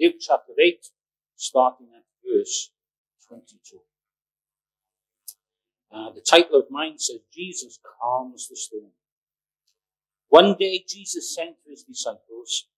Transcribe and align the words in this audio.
Luke 0.00 0.16
chapter 0.20 0.52
8, 0.62 0.86
starting 1.34 1.88
at 1.96 2.04
verse 2.24 2.70
22. 3.28 3.80
Uh, 5.90 6.12
the 6.12 6.20
title 6.20 6.60
of 6.60 6.70
mine 6.70 6.98
says, 6.98 7.18
Jesus 7.32 7.80
calms 8.00 8.48
the 8.48 8.54
storm. 8.54 8.92
One 10.28 10.54
day 10.58 10.84
Jesus 10.86 11.34
said 11.34 11.54
to 11.64 11.70
his 11.70 11.82
disciples, 11.82 12.68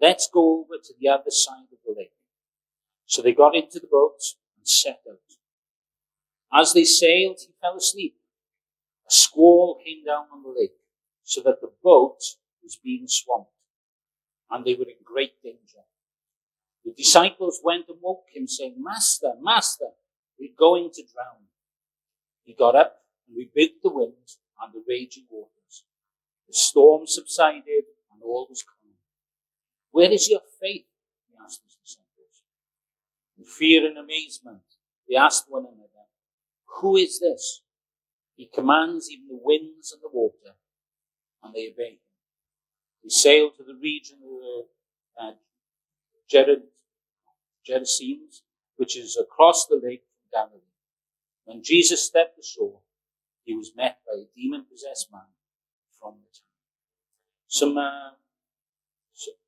let's 0.00 0.28
go 0.32 0.60
over 0.60 0.82
to 0.82 0.94
the 0.98 1.08
other 1.08 1.30
side 1.30 1.68
of 1.70 1.78
the 1.86 1.94
lake. 1.96 2.12
So 3.06 3.22
they 3.22 3.34
got 3.34 3.54
into 3.54 3.78
the 3.78 3.86
boat 3.90 4.18
and 4.56 4.66
set 4.66 5.00
out. 5.08 5.18
As 6.52 6.72
they 6.72 6.84
sailed, 6.84 7.38
he 7.40 7.52
fell 7.60 7.76
asleep. 7.76 8.16
A 9.08 9.12
squall 9.12 9.78
came 9.84 10.04
down 10.04 10.26
on 10.32 10.42
the 10.42 10.54
lake, 10.58 10.74
so 11.22 11.40
that 11.42 11.60
the 11.60 11.70
boat 11.82 12.18
was 12.62 12.78
being 12.82 13.06
swamped, 13.06 13.50
and 14.50 14.64
they 14.64 14.74
were 14.74 14.86
in 14.86 14.96
great 15.04 15.42
danger. 15.42 15.84
The 16.84 16.92
disciples 16.92 17.60
went 17.64 17.88
and 17.88 17.98
woke 18.00 18.26
him, 18.32 18.46
saying, 18.46 18.76
Master, 18.78 19.32
Master, 19.40 19.90
we're 20.38 20.54
going 20.58 20.90
to 20.94 21.02
drown. 21.02 21.48
He 22.42 22.54
got 22.54 22.76
up 22.76 22.96
and 23.26 23.36
rebuked 23.36 23.82
the 23.82 23.90
wind 23.90 24.12
and 24.60 24.72
the 24.72 24.84
raging 24.86 25.24
waters. 25.30 25.84
The 26.46 26.54
storm 26.54 27.06
subsided 27.06 27.84
and 28.12 28.22
all 28.22 28.46
was 28.48 28.62
calm. 28.62 28.92
Where 29.92 30.10
is 30.10 30.28
your 30.28 30.42
faith? 30.60 30.84
He 31.28 31.34
asked 31.42 31.62
his 31.64 31.76
disciples. 31.82 32.42
In 33.38 33.44
fear 33.44 33.86
and 33.86 33.96
amazement, 33.96 34.62
they 35.08 35.16
asked 35.16 35.46
one 35.48 35.62
another, 35.62 36.06
Who 36.80 36.96
is 36.96 37.18
this? 37.20 37.62
He 38.36 38.46
commands 38.52 39.08
even 39.10 39.28
the 39.28 39.40
winds 39.40 39.92
and 39.92 40.02
the 40.02 40.08
water, 40.12 40.56
and 41.42 41.54
they 41.54 41.70
obey 41.72 41.92
him. 41.92 41.98
He 43.02 43.10
sailed 43.10 43.52
to 43.56 43.64
the 43.64 43.74
region 43.74 44.18
of 44.24 44.30
the 44.30 45.22
uh, 45.22 45.32
Gerard, 46.28 46.62
Gerasenes, 47.68 48.42
which 48.76 48.96
is 48.96 49.16
across 49.20 49.66
the 49.66 49.80
lake 49.82 50.04
from 50.04 50.30
Galilee. 50.32 50.72
When 51.44 51.62
Jesus 51.62 52.04
stepped 52.04 52.38
ashore, 52.38 52.80
he 53.44 53.54
was 53.54 53.72
met 53.76 53.98
by 54.06 54.20
a 54.20 54.26
demon-possessed 54.34 55.12
man 55.12 55.28
from 56.00 56.14
the 56.14 56.30
town. 56.38 56.50
Some 57.46 57.78
uh, 57.78 58.12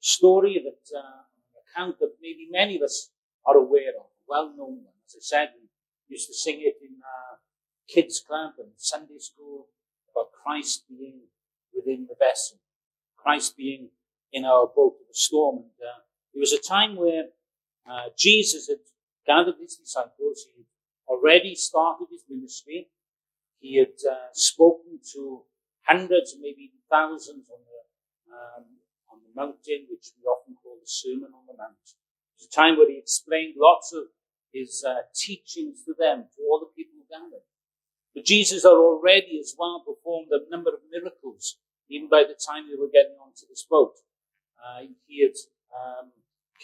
story 0.01 0.63
that 0.63 0.97
uh, 0.97 1.23
account 1.63 1.99
that 2.01 2.15
maybe 2.21 2.49
many 2.51 2.77
of 2.77 2.83
us 2.83 3.11
are 3.45 3.57
aware 3.57 3.95
of, 3.99 4.07
a 4.07 4.25
well-known 4.29 4.85
one. 4.85 4.95
As 5.07 5.17
I 5.17 5.21
said, 5.21 5.49
we 5.59 5.69
used 6.15 6.29
to 6.29 6.35
sing 6.35 6.61
it 6.61 6.77
in 6.83 6.97
uh, 7.03 7.37
kids' 7.89 8.21
club 8.21 8.53
and 8.59 8.71
Sunday 8.77 9.19
school 9.19 9.69
about 10.13 10.33
Christ 10.33 10.85
being 10.89 11.21
within 11.75 12.07
the 12.09 12.17
vessel, 12.19 12.59
Christ 13.17 13.57
being 13.57 13.91
in 14.33 14.45
our 14.45 14.67
boat 14.67 14.97
of 15.01 15.09
the 15.09 15.15
storm. 15.15 15.57
And 15.59 15.71
uh, 15.81 16.01
there 16.35 16.41
was 16.41 16.53
a 16.53 16.59
time 16.59 16.97
where 16.97 17.25
uh, 17.89 18.11
Jesus 18.19 18.69
had 18.69 18.83
gathered 19.27 19.57
his 19.61 19.77
disciples. 19.77 20.47
He 20.55 20.63
had 20.63 20.67
already 21.09 21.55
started 21.55 22.09
his 22.11 22.25
ministry. 22.29 22.89
He 23.61 23.79
had 23.79 23.97
uh, 24.09 24.31
spoken 24.33 25.01
to 25.15 25.43
hundreds, 25.83 26.37
maybe 26.41 26.73
thousands 26.91 27.47
on 27.51 27.61
the 27.65 27.81
um, 28.35 28.65
on 29.11 29.19
the 29.23 29.33
mountain, 29.35 29.87
which 29.89 30.11
we 30.19 30.27
often 30.27 30.57
call 30.63 30.77
the 30.81 30.87
Sermon 30.87 31.31
on 31.33 31.47
the 31.47 31.57
Mount. 31.57 31.79
It 32.37 32.43
was 32.43 32.49
a 32.51 32.55
time 32.55 32.77
where 32.77 32.91
he 32.91 32.99
explained 32.99 33.55
lots 33.57 33.93
of 33.93 34.11
his 34.53 34.85
uh, 34.87 35.07
teachings 35.15 35.85
to 35.85 35.95
them, 35.99 36.27
to 36.37 36.43
all 36.43 36.61
the 36.61 36.73
people 36.75 37.01
gathered. 37.11 37.47
But 38.15 38.25
Jesus 38.25 38.65
had 38.65 38.77
already 38.77 39.39
as 39.39 39.55
well 39.59 39.85
performed 39.85 40.29
a 40.33 40.49
number 40.51 40.71
of 40.71 40.81
miracles, 40.91 41.59
even 41.89 42.09
by 42.09 42.25
the 42.25 42.35
time 42.35 42.69
they 42.69 42.79
were 42.79 42.93
getting 42.93 43.17
onto 43.21 43.47
this 43.49 43.65
boat. 43.69 43.95
Uh, 44.57 44.89
he 45.07 45.23
had 45.23 45.37
um, 45.71 46.11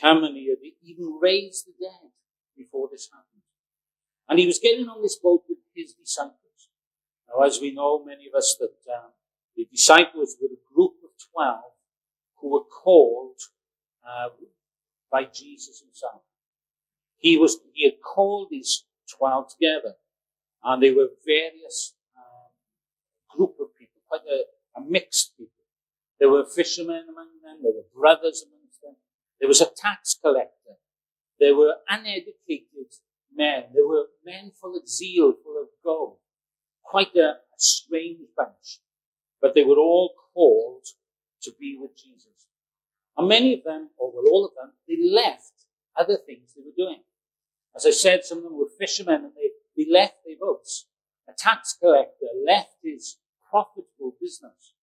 he 0.01 0.49
had 0.49 0.59
even 0.83 1.19
raised 1.21 1.67
the 1.67 1.73
dead 1.81 2.11
before 2.57 2.89
this 2.91 3.09
happened. 3.13 3.43
And 4.29 4.39
he 4.39 4.47
was 4.47 4.59
getting 4.59 4.89
on 4.89 5.03
this 5.03 5.17
boat 5.17 5.43
with 5.49 5.59
his 5.75 5.93
disciples. 5.93 6.37
Now, 7.29 7.45
as 7.45 7.61
we 7.61 7.75
know, 7.75 8.05
many 8.05 8.27
of 8.27 8.35
us, 8.37 8.57
that 8.61 8.75
uh, 8.91 9.09
the 9.57 9.67
disciples 9.71 10.37
were 10.41 10.49
a 10.49 10.75
group 10.75 10.93
of 11.05 11.11
12 11.35 11.61
who 12.41 12.53
were 12.53 12.65
called 12.65 13.39
uh, 14.07 14.29
by 15.11 15.25
Jesus 15.25 15.81
himself. 15.81 16.23
He 17.19 17.39
was, 17.39 17.59
he 17.73 17.85
had 17.85 18.01
called 18.03 18.49
these 18.51 18.85
12 19.17 19.53
together 19.53 19.95
and 20.65 20.83
they 20.83 20.93
were 20.93 21.09
various 21.25 21.95
um, 22.17 23.37
group 23.37 23.55
of 23.61 23.75
people, 23.79 24.01
quite 24.09 24.27
a, 24.29 24.45
a 24.79 24.85
mixed 24.85 25.37
people. 25.37 25.53
There 26.19 26.31
were 26.31 26.45
fishermen 26.45 27.07
among 27.11 27.29
them, 27.45 27.59
there 27.63 27.73
were 27.73 27.87
brothers 27.95 28.45
among 28.47 28.62
there 29.43 29.49
was 29.49 29.61
a 29.61 29.67
tax 29.67 30.17
collector, 30.23 30.79
there 31.41 31.57
were 31.57 31.75
uneducated 31.89 32.95
men, 33.35 33.65
there 33.75 33.89
were 33.89 34.05
men 34.25 34.53
full 34.53 34.77
of 34.77 34.89
zeal, 34.89 35.33
full 35.43 35.61
of 35.61 35.67
gold. 35.85 36.19
Quite 36.85 37.17
a, 37.17 37.31
a 37.31 37.59
strange 37.59 38.21
bunch. 38.37 38.79
But 39.41 39.57
they 39.57 39.65
were 39.65 39.79
all 39.79 40.15
called 40.33 40.87
to 41.43 41.51
be 41.59 41.77
with 41.77 41.91
Jesus. 41.97 42.47
And 43.17 43.27
many 43.27 43.53
of 43.55 43.65
them, 43.65 43.91
or 43.99 44.13
well, 44.15 44.33
all 44.33 44.45
of 44.45 44.53
them, 44.55 44.75
they 44.87 44.97
left 45.13 45.67
other 45.99 46.19
things 46.25 46.55
they 46.55 46.63
were 46.65 46.77
doing. 46.77 47.03
As 47.75 47.85
I 47.85 47.91
said, 47.91 48.23
some 48.23 48.39
of 48.39 48.45
them 48.45 48.57
were 48.57 48.71
fishermen 48.79 49.25
and 49.25 49.33
they 49.35 49.51
he 49.75 49.93
left 49.93 50.19
their 50.25 50.37
boats. 50.41 50.87
A 51.29 51.33
tax 51.37 51.77
collector 51.83 52.27
left 52.47 52.77
his 52.85 53.17
profitable 53.51 54.15
business. 54.21 54.75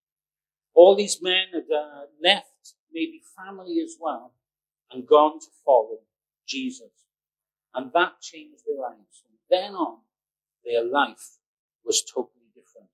All 0.73 0.97
these 0.97 1.21
men 1.21 1.45
had 1.53 1.73
uh, 1.73 2.07
left 2.21 2.73
maybe 2.91 3.21
family 3.37 3.79
as 3.79 3.95
well 3.97 4.33
and 4.91 5.07
gone 5.07 5.39
to 5.39 5.47
follow 5.65 5.99
Jesus. 6.47 6.91
And 7.73 7.91
that 7.93 8.21
changed 8.21 8.63
their 8.65 8.81
lives. 8.81 9.23
From 9.23 9.37
then 9.49 9.73
on, 9.73 9.99
their 10.65 10.83
life 10.83 11.37
was 11.85 12.03
totally 12.03 12.49
different. 12.53 12.89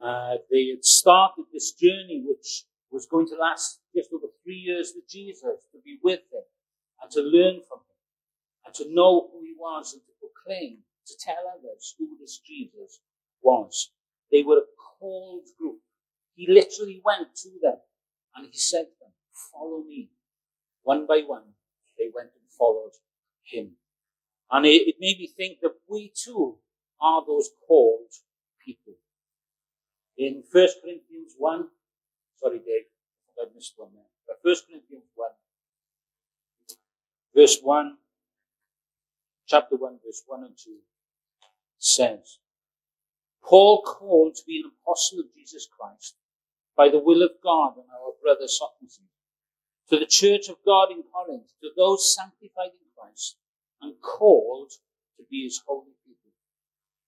Uh, 0.00 0.38
they 0.50 0.68
had 0.68 0.84
started 0.84 1.44
this 1.52 1.72
journey 1.72 2.22
which 2.26 2.64
was 2.90 3.06
going 3.06 3.28
to 3.28 3.36
last 3.36 3.80
just 3.94 4.10
over 4.12 4.26
three 4.42 4.56
years 4.56 4.92
with 4.94 5.08
Jesus, 5.08 5.66
to 5.72 5.78
be 5.84 5.98
with 6.02 6.20
him 6.32 6.42
and 7.02 7.10
to 7.12 7.20
learn 7.20 7.60
from 7.68 7.78
him 7.78 7.98
and 8.66 8.74
to 8.74 8.84
know 8.94 9.28
who 9.32 9.42
he 9.42 9.54
was 9.56 9.92
and 9.92 10.02
to 10.02 10.12
proclaim 10.18 10.78
to 11.06 11.14
tell 11.18 11.44
others 11.56 11.94
who 11.98 12.16
this 12.20 12.38
Jesus 12.38 13.00
was. 13.42 13.92
They 14.30 14.42
were 14.42 14.58
a 14.58 14.70
called 14.98 15.46
group. 15.58 15.78
He 16.34 16.46
literally 16.48 17.00
went 17.04 17.34
to 17.42 17.50
them 17.62 17.78
and 18.36 18.46
he 18.46 18.58
said 18.58 18.84
to 18.84 18.96
them, 19.00 19.12
follow 19.52 19.82
me. 19.82 20.10
One 20.82 21.06
by 21.06 21.22
one, 21.26 21.54
they 21.98 22.10
went 22.14 22.30
and 22.34 22.50
followed 22.58 22.92
him. 23.44 23.72
And 24.50 24.66
it, 24.66 24.88
it 24.88 24.96
made 24.98 25.18
me 25.18 25.26
think 25.26 25.60
that 25.60 25.74
we 25.88 26.12
too 26.14 26.58
are 27.00 27.24
those 27.26 27.50
called 27.66 28.12
people. 28.64 28.94
In 30.16 30.42
1 30.50 30.68
Corinthians 30.82 31.34
1, 31.38 31.68
sorry 32.36 32.58
Dave, 32.58 32.86
I 33.40 33.46
missed 33.54 33.74
one 33.76 33.90
there. 33.94 34.04
But 34.26 34.38
1 34.42 34.54
Corinthians 34.68 35.10
1, 35.14 35.30
verse 37.34 37.58
1, 37.62 37.96
chapter 39.46 39.76
1, 39.76 39.98
verse 40.04 40.22
1 40.26 40.44
and 40.44 40.56
2 40.56 40.70
says, 41.78 42.38
Paul 43.42 43.82
called 43.82 44.34
to 44.36 44.42
be 44.46 44.62
an 44.62 44.70
apostle 44.82 45.20
of 45.20 45.34
Jesus 45.34 45.66
Christ 45.66 46.16
by 46.76 46.88
the 46.88 46.98
will 46.98 47.22
of 47.22 47.32
God 47.42 47.76
and 47.76 47.86
our 47.90 48.12
brother 48.22 48.46
Sosthenes, 48.46 49.00
to 49.90 49.98
the 49.98 50.06
church 50.06 50.48
of 50.48 50.56
God 50.64 50.90
in 50.90 51.02
Corinth, 51.02 51.50
to 51.60 51.70
those 51.76 52.14
sanctified 52.14 52.70
in 52.70 52.88
Christ 52.96 53.36
and 53.82 53.94
called 54.00 54.70
to 55.16 55.24
be 55.28 55.44
his 55.44 55.60
holy 55.66 55.92
people, 56.06 56.30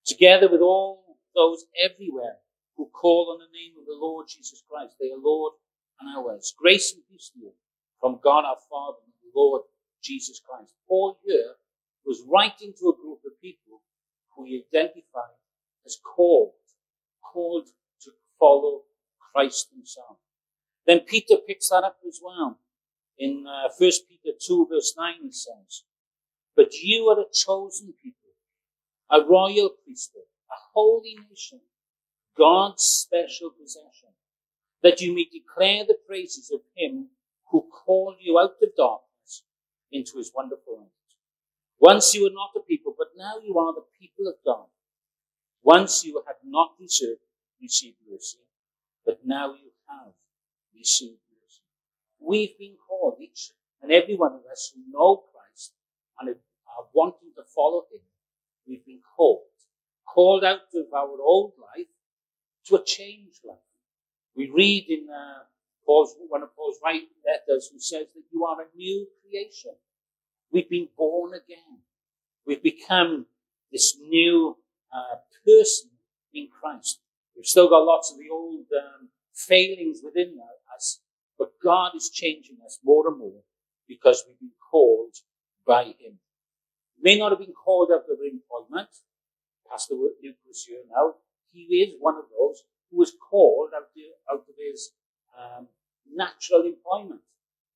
together 0.04 0.48
with 0.50 0.60
all 0.60 1.16
those 1.34 1.64
everywhere 1.82 2.38
who 2.76 2.86
call 2.86 3.30
on 3.32 3.38
the 3.38 3.56
name 3.56 3.78
of 3.78 3.86
the 3.86 3.94
Lord 3.94 4.26
Jesus 4.28 4.62
Christ, 4.68 4.96
their 4.98 5.16
Lord 5.16 5.52
and 6.00 6.10
ours. 6.16 6.52
Grace 6.58 6.92
and 6.92 7.02
peace 7.08 7.30
to 7.34 7.38
you 7.40 7.52
from 8.00 8.18
God 8.22 8.44
our 8.44 8.58
Father 8.68 8.98
and 9.04 9.14
the 9.22 9.38
Lord 9.38 9.62
Jesus 10.02 10.40
Christ. 10.44 10.72
Paul 10.88 11.18
here 11.24 11.54
was 12.04 12.22
writing 12.28 12.74
to 12.80 12.88
a 12.88 13.00
group 13.00 13.20
of 13.24 13.40
people 13.40 13.82
who 14.34 14.44
he 14.44 14.64
identified 14.66 15.38
as 15.86 15.98
called, 16.02 16.52
called 17.32 17.68
to 18.02 18.10
follow 18.40 18.82
Christ 19.32 19.68
himself. 19.72 20.16
Then 20.86 21.00
Peter 21.00 21.36
picks 21.36 21.68
that 21.68 21.84
up 21.84 21.98
as 22.06 22.18
well. 22.22 22.58
In 23.18 23.44
uh, 23.46 23.68
1 23.78 23.90
Peter 24.08 24.36
2 24.38 24.68
verse 24.70 24.94
9 24.96 25.14
he 25.22 25.32
says, 25.32 25.84
But 26.56 26.72
you 26.74 27.08
are 27.08 27.20
a 27.20 27.32
chosen 27.32 27.94
people, 28.02 28.32
a 29.10 29.24
royal 29.24 29.70
priesthood, 29.84 30.28
a 30.50 30.58
holy 30.74 31.16
nation, 31.28 31.60
God's 32.36 32.82
special 32.82 33.50
possession, 33.50 34.10
that 34.82 35.00
you 35.00 35.14
may 35.14 35.24
declare 35.24 35.84
the 35.84 35.98
praises 36.06 36.50
of 36.52 36.60
him 36.76 37.10
who 37.50 37.68
called 37.84 38.16
you 38.20 38.38
out 38.38 38.56
of 38.62 38.76
darkness 38.76 39.44
into 39.90 40.16
his 40.16 40.32
wonderful 40.34 40.78
light. 40.78 40.88
Once 41.78 42.14
you 42.14 42.22
were 42.22 42.30
not 42.30 42.50
a 42.56 42.60
people, 42.60 42.94
but 42.96 43.08
now 43.16 43.34
you 43.44 43.58
are 43.58 43.74
the 43.74 43.84
people 44.00 44.26
of 44.26 44.34
God. 44.44 44.66
Once 45.62 46.04
you 46.04 46.22
had 46.26 46.36
not 46.44 46.78
deserved 46.80 47.20
received 47.60 47.96
mercy, 48.10 48.38
but 49.06 49.20
now 49.24 49.52
you 49.52 49.70
have 49.88 50.12
received. 50.74 51.18
We've 52.24 52.56
been 52.58 52.76
called, 52.88 53.18
each 53.20 53.50
And 53.82 53.90
every 53.90 54.16
one 54.16 54.32
of 54.32 54.42
us 54.50 54.72
who 54.74 54.82
know 54.90 55.24
Christ 55.32 55.72
and 56.20 56.28
are 56.30 56.86
wanting 56.94 57.32
to 57.36 57.42
follow 57.54 57.86
him, 57.92 58.00
we've 58.66 58.84
been 58.86 59.00
called. 59.16 59.42
Called 60.06 60.44
out 60.44 60.68
of 60.74 60.92
our 60.94 61.20
old 61.20 61.52
life 61.58 61.88
to 62.66 62.76
a 62.76 62.84
changed 62.84 63.40
life. 63.44 63.58
We 64.36 64.50
read 64.50 64.86
in 64.88 65.08
uh, 65.10 65.44
Paul's, 65.84 66.14
one 66.28 66.42
of 66.42 66.54
Paul's 66.54 66.78
writing 66.84 67.08
letters 67.26 67.70
who 67.72 67.78
says 67.78 68.06
that 68.14 68.22
you 68.32 68.44
are 68.44 68.62
a 68.62 68.76
new 68.76 69.06
creation. 69.22 69.72
We've 70.50 70.68
been 70.68 70.88
born 70.96 71.32
again. 71.34 71.80
We've 72.46 72.62
become 72.62 73.26
this 73.70 73.96
new 73.98 74.56
uh, 74.92 75.16
person 75.44 75.90
in 76.34 76.48
Christ. 76.48 77.00
We've 77.36 77.46
still 77.46 77.68
got 77.68 77.84
lots 77.84 78.12
of 78.12 78.18
the 78.18 78.30
old 78.30 78.66
um, 78.76 79.08
failings 79.34 80.00
within 80.04 80.38
us, 80.38 80.60
but 81.38 81.52
God 81.62 81.92
is 81.94 82.10
changing 82.10 82.58
us 82.64 82.78
more 82.84 83.08
and 83.08 83.18
more 83.18 83.42
because 83.88 84.24
we've 84.26 84.38
been 84.38 84.58
called 84.70 85.14
by 85.66 85.84
Him. 85.84 86.18
May 87.00 87.18
not 87.18 87.32
have 87.32 87.40
been 87.40 87.52
called 87.52 87.90
out 87.92 88.06
of 88.08 88.18
employment. 88.22 88.88
Pastor 89.68 89.94
Luke 89.94 90.18
here 90.22 90.84
now. 90.90 91.14
He 91.50 91.82
is 91.82 91.94
one 91.98 92.16
of 92.16 92.24
those 92.30 92.62
who 92.90 92.98
was 92.98 93.12
called 93.18 93.70
out, 93.74 93.82
of, 93.82 93.90
out 94.30 94.44
of 94.48 94.54
his 94.56 94.92
um, 95.36 95.68
natural 96.14 96.62
employment. 96.62 97.20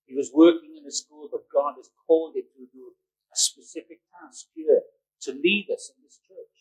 He 0.07 0.15
was 0.15 0.31
working 0.33 0.77
in 0.79 0.87
a 0.87 0.91
school, 0.91 1.29
but 1.31 1.51
God 1.53 1.75
has 1.77 1.91
called 2.07 2.37
him 2.37 2.45
to 2.57 2.67
do 2.73 2.93
a 3.33 3.37
specific 3.37 3.99
task 4.21 4.47
here 4.55 4.83
to 5.23 5.33
lead 5.33 5.69
us 5.73 5.91
in 5.97 6.05
this 6.05 6.21
church. 6.23 6.57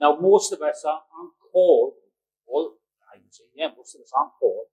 Now, 0.00 0.16
most 0.20 0.52
of 0.52 0.62
us 0.62 0.84
are, 0.86 1.02
aren't 1.18 1.34
called, 1.52 1.94
or 2.46 2.72
I 3.12 3.18
would 3.18 3.34
say, 3.34 3.44
yeah, 3.54 3.68
most 3.76 3.94
of 3.94 4.02
us 4.02 4.12
aren't 4.16 4.32
called 4.38 4.66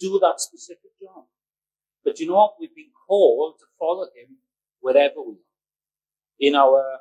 do 0.00 0.18
that 0.22 0.40
specific 0.40 0.90
job. 1.00 1.24
But 2.04 2.18
you 2.18 2.26
know 2.26 2.36
what? 2.36 2.54
We've 2.58 2.74
been 2.74 2.90
called 3.06 3.56
to 3.60 3.66
follow 3.78 4.04
Him 4.04 4.38
wherever 4.80 5.20
we 5.20 5.34
are. 5.34 5.50
In 6.40 6.54
our 6.54 6.98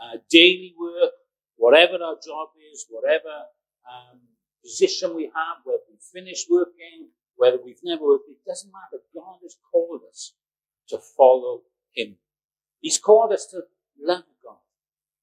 uh, 0.00 0.18
daily 0.30 0.74
work, 0.78 1.12
whatever 1.56 1.94
our 1.94 2.16
job 2.24 2.48
is, 2.72 2.84
whatever 2.90 3.48
um, 3.88 4.20
position 4.62 5.16
we 5.16 5.24
have, 5.24 5.64
whether 5.64 5.82
we 5.88 5.96
finish 6.12 6.44
working, 6.50 7.08
whether 7.36 7.58
we've 7.64 7.82
never 7.82 8.04
worked, 8.04 8.28
it 8.28 8.44
doesn't 8.46 8.70
matter. 8.70 9.02
God 9.14 9.38
has 9.42 9.56
called 9.72 10.02
us 10.08 10.34
to 10.88 10.98
follow 11.16 11.62
Him. 11.94 12.16
He's 12.80 12.98
called 12.98 13.32
us 13.32 13.46
to 13.46 13.62
love 13.98 14.24
God 14.44 14.60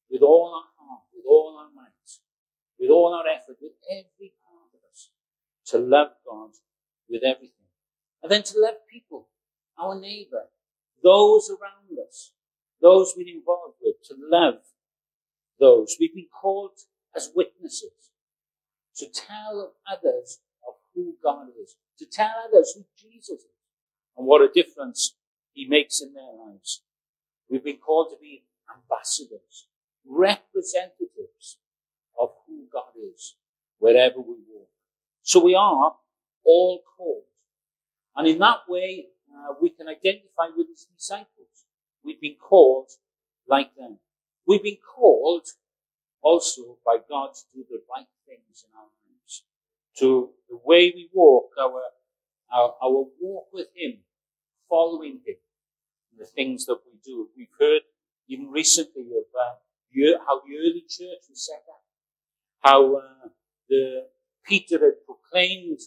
with 0.09 0.23
all 0.23 0.55
our 0.55 0.69
heart, 0.83 1.03
with 1.13 1.25
all 1.29 1.57
our 1.59 1.69
might, 1.75 1.91
with 2.79 2.89
all 2.89 3.13
our 3.13 3.27
effort, 3.27 3.57
with 3.61 3.73
every 3.91 4.33
part 4.41 4.73
of 4.73 4.79
us, 4.91 5.11
to 5.67 5.77
love 5.77 6.09
God 6.25 6.49
with 7.11 7.23
everything. 7.23 7.67
And 8.23 8.31
then 8.31 8.43
to 8.43 8.53
love 8.57 8.75
people, 8.91 9.27
our 9.77 9.99
neighbor, 9.99 10.45
those 11.03 11.49
around 11.49 11.97
us, 12.07 12.31
those 12.81 13.13
we're 13.15 13.35
involved 13.35 13.77
with, 13.81 13.95
to 14.05 14.15
love 14.17 14.61
those. 15.59 15.95
We've 15.99 16.15
been 16.15 16.27
called 16.41 16.71
as 17.15 17.31
witnesses 17.35 17.91
to 18.95 19.07
tell 19.07 19.73
others 19.91 20.39
of 20.67 20.75
who 20.93 21.15
God 21.23 21.47
is, 21.61 21.75
to 21.99 22.05
tell 22.05 22.31
others 22.47 22.73
who 22.75 22.85
Jesus 22.97 23.39
is, 23.39 23.45
and 24.17 24.27
what 24.27 24.41
a 24.41 24.49
difference 24.53 25.15
he 25.53 25.67
makes 25.67 26.01
in 26.01 26.13
their 26.13 26.23
lives. 26.23 26.81
We've 27.49 27.63
been 27.63 27.77
called 27.77 28.09
to 28.11 28.17
be 28.21 28.43
ambassadors, 28.73 29.67
representatives 30.05 31.57
of 32.19 32.29
who 32.47 32.65
God 32.71 32.91
is, 33.13 33.35
wherever 33.79 34.19
we 34.19 34.35
walk. 34.53 34.69
So 35.23 35.43
we 35.43 35.55
are 35.55 35.95
all 36.45 36.81
called. 36.97 37.23
And 38.15 38.27
in 38.27 38.39
that 38.39 38.61
way, 38.67 39.07
uh, 39.33 39.53
we 39.61 39.69
can 39.69 39.87
identify 39.87 40.47
with 40.55 40.67
his 40.69 40.87
disciples. 40.95 41.65
We've 42.03 42.19
been 42.19 42.35
called 42.35 42.89
like 43.47 43.75
them. 43.75 43.99
We've 44.47 44.63
been 44.63 44.77
called 44.95 45.47
also 46.21 46.77
by 46.85 46.97
God 47.09 47.33
to 47.33 47.41
do 47.53 47.65
the 47.69 47.81
right 47.89 48.07
things 48.27 48.65
in 48.65 48.77
our 48.77 48.85
lives. 48.85 49.43
To 49.99 50.29
the 50.49 50.59
way 50.63 50.91
we 50.95 51.09
walk, 51.13 51.51
our, 51.59 51.81
our, 52.51 52.75
our 52.81 53.05
walk 53.19 53.47
with 53.53 53.67
him, 53.75 53.99
following 54.69 55.19
him, 55.25 55.35
the 56.17 56.25
things 56.25 56.65
that 56.65 56.79
we 56.85 56.99
do. 57.03 57.29
We've 57.35 57.47
heard 57.59 57.81
even 58.27 58.49
recently 58.49 59.03
of 59.03 59.25
uh, 59.37 59.55
how 60.25 60.41
the 60.45 60.57
early 60.57 60.83
church 60.87 61.23
was 61.29 61.45
set 61.45 61.63
up, 61.69 61.83
how 62.61 62.95
uh, 62.95 63.29
the 63.69 64.07
Peter 64.45 64.79
had 64.79 65.05
proclaimed 65.05 65.79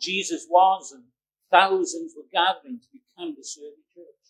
Jesus 0.00 0.46
was 0.48 0.92
and 0.92 1.04
thousands 1.50 2.14
were 2.16 2.28
gathering 2.32 2.80
to 2.80 2.88
become 2.92 3.34
the 3.36 3.46
early 3.60 3.84
church. 3.94 4.26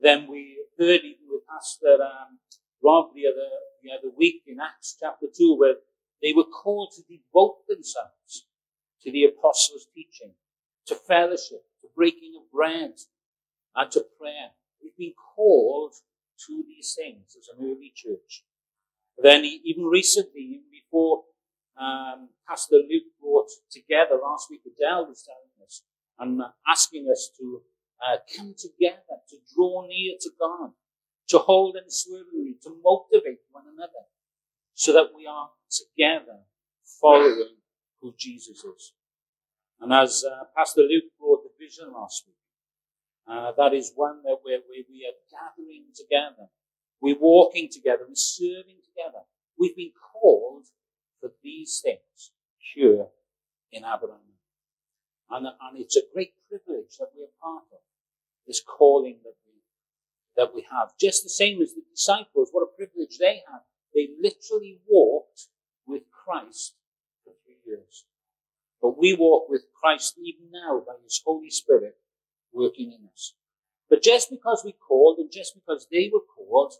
Then 0.00 0.26
we 0.30 0.64
heard 0.78 1.00
even 1.04 1.26
with 1.28 1.46
Pastor 1.46 2.02
um, 2.02 2.38
Rob 2.82 3.10
the 3.14 3.26
other, 3.26 3.50
the 3.82 3.90
other 3.92 4.14
week 4.16 4.42
in 4.46 4.58
Acts 4.60 4.96
chapter 4.98 5.26
2 5.36 5.56
where 5.58 5.76
they 6.22 6.32
were 6.32 6.44
called 6.44 6.92
to 6.96 7.02
devote 7.02 7.66
themselves 7.68 8.46
to 9.02 9.12
the 9.12 9.24
apostles' 9.24 9.88
teaching, 9.94 10.32
to 10.86 10.94
fellowship, 10.94 11.62
to 11.82 11.88
breaking 11.96 12.34
of 12.36 12.50
bread, 12.52 12.94
and 13.76 13.90
to 13.92 14.04
prayer. 14.18 14.50
We've 14.82 14.96
been 14.96 15.14
called 15.36 15.94
to 16.46 16.64
these 16.66 16.96
things 16.96 17.36
as 17.38 17.48
an 17.48 17.64
early 17.64 17.92
church. 17.94 18.44
Then 19.18 19.44
even 19.44 19.84
recently, 19.84 20.42
even 20.42 20.70
before 20.70 21.24
um, 21.78 22.30
Pastor 22.48 22.76
Luke 22.76 23.14
brought 23.20 23.48
together 23.70 24.18
last 24.22 24.48
week, 24.50 24.62
Adele 24.66 25.06
was 25.06 25.24
telling 25.24 25.54
us, 25.64 25.82
and 26.18 26.40
asking 26.68 27.08
us 27.10 27.30
to 27.38 27.62
uh, 28.02 28.18
come 28.36 28.54
together, 28.58 29.22
to 29.28 29.36
draw 29.54 29.86
near 29.86 30.14
to 30.20 30.30
God, 30.38 30.70
to 31.28 31.38
hold 31.38 31.76
in 31.76 31.84
unswervingly, 31.84 32.56
to 32.62 32.76
motivate 32.82 33.40
one 33.50 33.64
another, 33.72 34.06
so 34.74 34.92
that 34.92 35.10
we 35.14 35.26
are 35.26 35.50
together 35.70 36.40
following 37.00 37.56
who 38.00 38.14
Jesus 38.18 38.64
is. 38.64 38.92
And 39.80 39.92
as 39.92 40.24
uh, 40.24 40.44
Pastor 40.56 40.82
Luke 40.82 41.12
brought 41.18 41.44
the 41.44 41.64
vision 41.64 41.92
last 41.92 42.24
week, 42.26 42.34
uh, 43.28 43.52
that 43.56 43.74
is 43.74 43.92
one 43.94 44.22
that 44.24 44.38
where, 44.42 44.58
where 44.66 44.82
we 44.88 45.06
are 45.06 45.18
gathering 45.30 45.84
together, 45.94 46.48
we're 47.00 47.18
walking 47.20 47.68
together, 47.70 48.04
we're 48.08 48.14
serving 48.14 48.80
together. 48.82 49.22
We've 49.58 49.76
been 49.76 49.92
called 50.12 50.57
these 51.68 51.80
things 51.84 52.32
here 52.74 53.06
in 53.72 53.84
Abraham. 53.84 54.20
And, 55.30 55.46
and 55.46 55.76
it's 55.78 55.96
a 55.96 56.02
great 56.14 56.32
privilege 56.48 56.96
that 56.98 57.10
we're 57.14 57.28
part 57.42 57.64
of 57.72 57.80
this 58.46 58.62
calling 58.62 59.18
that 59.24 59.34
we, 59.46 59.52
that 60.36 60.54
we 60.54 60.64
have. 60.70 60.92
Just 60.98 61.22
the 61.24 61.30
same 61.30 61.60
as 61.60 61.74
the 61.74 61.82
disciples, 61.90 62.48
what 62.52 62.66
a 62.66 62.76
privilege 62.76 63.18
they 63.18 63.42
had. 63.46 63.60
They 63.94 64.08
literally 64.20 64.80
walked 64.88 65.48
with 65.86 66.02
Christ 66.10 66.74
for 67.24 67.34
three 67.44 67.60
years. 67.66 68.06
But 68.80 68.98
we 68.98 69.14
walk 69.14 69.50
with 69.50 69.64
Christ 69.78 70.16
even 70.18 70.50
now 70.50 70.82
by 70.86 70.94
His 71.04 71.20
Holy 71.24 71.50
Spirit 71.50 71.96
working 72.52 72.92
in 72.92 73.08
us. 73.12 73.34
But 73.90 74.02
just 74.02 74.30
because 74.30 74.62
we 74.64 74.72
called 74.72 75.18
and 75.18 75.30
just 75.30 75.54
because 75.54 75.86
they 75.92 76.10
were 76.12 76.20
called 76.20 76.72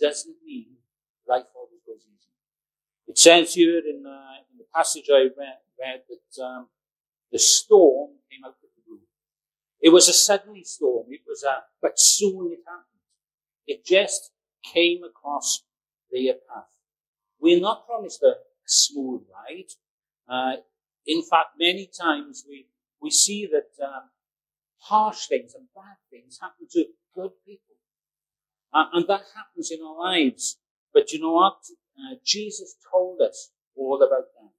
doesn't 0.00 0.36
mean 0.46 0.76
life 1.28 1.44
always 1.54 1.80
goes 1.86 2.04
easy. 2.06 2.21
It 3.12 3.18
says 3.18 3.52
here 3.52 3.76
in, 3.76 4.06
uh, 4.06 4.40
in 4.50 4.56
the 4.56 4.64
passage 4.74 5.10
I 5.12 5.24
read, 5.36 5.58
read 5.78 6.00
that 6.08 6.42
um, 6.42 6.68
the 7.30 7.38
storm 7.38 8.12
came 8.30 8.42
out 8.42 8.52
of 8.52 8.70
the 8.74 8.82
blue. 8.86 9.00
It 9.82 9.90
was 9.90 10.08
a 10.08 10.14
sudden 10.14 10.64
storm. 10.64 11.08
It 11.10 11.20
was 11.28 11.44
a, 11.44 11.58
but 11.82 12.00
soon 12.00 12.52
it 12.52 12.60
happened. 12.66 13.04
It 13.66 13.84
just 13.84 14.30
came 14.64 15.04
across 15.04 15.62
their 16.10 16.32
path. 16.32 16.72
We're 17.38 17.60
not 17.60 17.86
promised 17.86 18.22
a, 18.22 18.32
smooth 18.64 19.24
ride. 19.30 19.72
Uh, 20.26 20.62
in 21.04 21.20
fact, 21.20 21.50
many 21.58 21.90
times 22.00 22.46
we, 22.48 22.68
we 23.02 23.10
see 23.10 23.46
that 23.52 23.84
um, 23.84 24.08
harsh 24.78 25.26
things 25.26 25.52
and 25.54 25.66
bad 25.74 25.98
things 26.10 26.38
happen 26.40 26.66
to 26.70 26.86
good 27.14 27.32
people. 27.44 27.76
Uh, 28.72 28.84
and 28.94 29.06
that 29.06 29.24
happens 29.36 29.70
in 29.70 29.80
our 29.84 29.98
lives. 29.98 30.56
But 30.94 31.12
you 31.12 31.20
know 31.20 31.32
what? 31.32 31.58
Uh, 31.98 32.16
Jesus 32.24 32.76
told 32.92 33.20
us 33.20 33.50
all 33.76 34.02
about 34.02 34.26
that. 34.34 34.50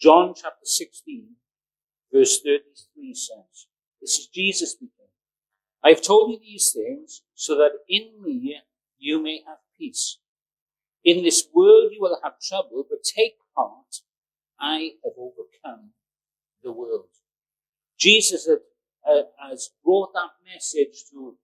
John 0.00 0.34
chapter 0.34 0.64
16, 0.64 1.28
verse 2.12 2.40
33 2.42 3.14
says, 3.14 3.66
This 4.00 4.18
is 4.18 4.28
Jesus 4.28 4.72
speaking. 4.72 4.90
I 5.82 5.90
have 5.90 6.02
told 6.02 6.32
you 6.32 6.38
these 6.40 6.72
things 6.72 7.22
so 7.34 7.56
that 7.56 7.72
in 7.88 8.22
me 8.22 8.56
you 8.98 9.22
may 9.22 9.42
have 9.46 9.58
peace. 9.78 10.18
In 11.04 11.22
this 11.22 11.46
world 11.54 11.92
you 11.92 12.00
will 12.00 12.18
have 12.22 12.40
trouble, 12.40 12.84
but 12.88 13.04
take 13.04 13.34
heart. 13.56 14.00
I 14.58 14.92
have 15.04 15.12
overcome 15.18 15.90
the 16.62 16.72
world. 16.72 17.08
Jesus 17.98 18.46
had, 18.46 18.58
uh, 19.08 19.22
has 19.50 19.70
brought 19.84 20.12
that 20.14 20.30
message 20.44 21.04
to, 21.10 21.36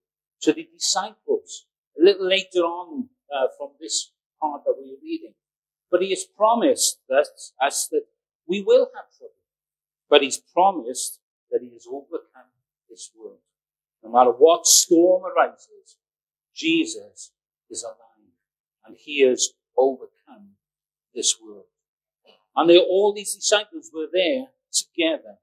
to 0.43 0.53
the 0.53 0.69
disciples 0.73 1.67
a 1.99 2.05
little 2.05 2.27
later 2.27 2.61
on 2.61 3.09
uh, 3.35 3.49
from 3.59 3.71
this 3.79 4.13
part 4.41 4.63
that 4.65 4.75
we're 4.79 4.97
reading. 5.03 5.35
But 5.91 6.03
he 6.03 6.11
has 6.11 6.25
promised 6.25 6.99
that, 7.09 7.27
us 7.61 7.89
that 7.91 8.05
we 8.47 8.63
will 8.63 8.89
have 8.95 9.05
trouble. 9.17 9.35
But 10.09 10.23
he's 10.23 10.39
promised 10.39 11.21
that 11.51 11.61
he 11.63 11.71
has 11.73 11.87
overcome 11.87 12.51
this 12.89 13.11
world. 13.19 13.39
No 14.03 14.11
matter 14.11 14.31
what 14.31 14.67
storm 14.67 15.23
arises, 15.25 15.97
Jesus 16.55 17.33
is 17.71 17.83
alive 17.83 17.97
and 18.85 18.97
he 18.99 19.21
has 19.23 19.51
overcome 19.77 20.57
this 21.15 21.37
world. 21.43 21.65
And 22.57 22.69
they, 22.69 22.79
all 22.79 23.13
these 23.15 23.35
disciples 23.35 23.91
were 23.95 24.09
there 24.13 24.47
together 24.73 25.39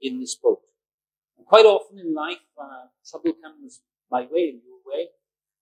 in 0.00 0.20
this 0.20 0.34
boat. 0.34 0.60
And 1.38 1.46
quite 1.46 1.64
often 1.64 1.98
in 1.98 2.14
life, 2.14 2.38
uh, 2.60 2.86
trouble 3.08 3.32
comes 3.42 3.80
my 4.10 4.22
way 4.30 4.50
and 4.50 4.60
your 4.64 4.80
way. 4.84 5.08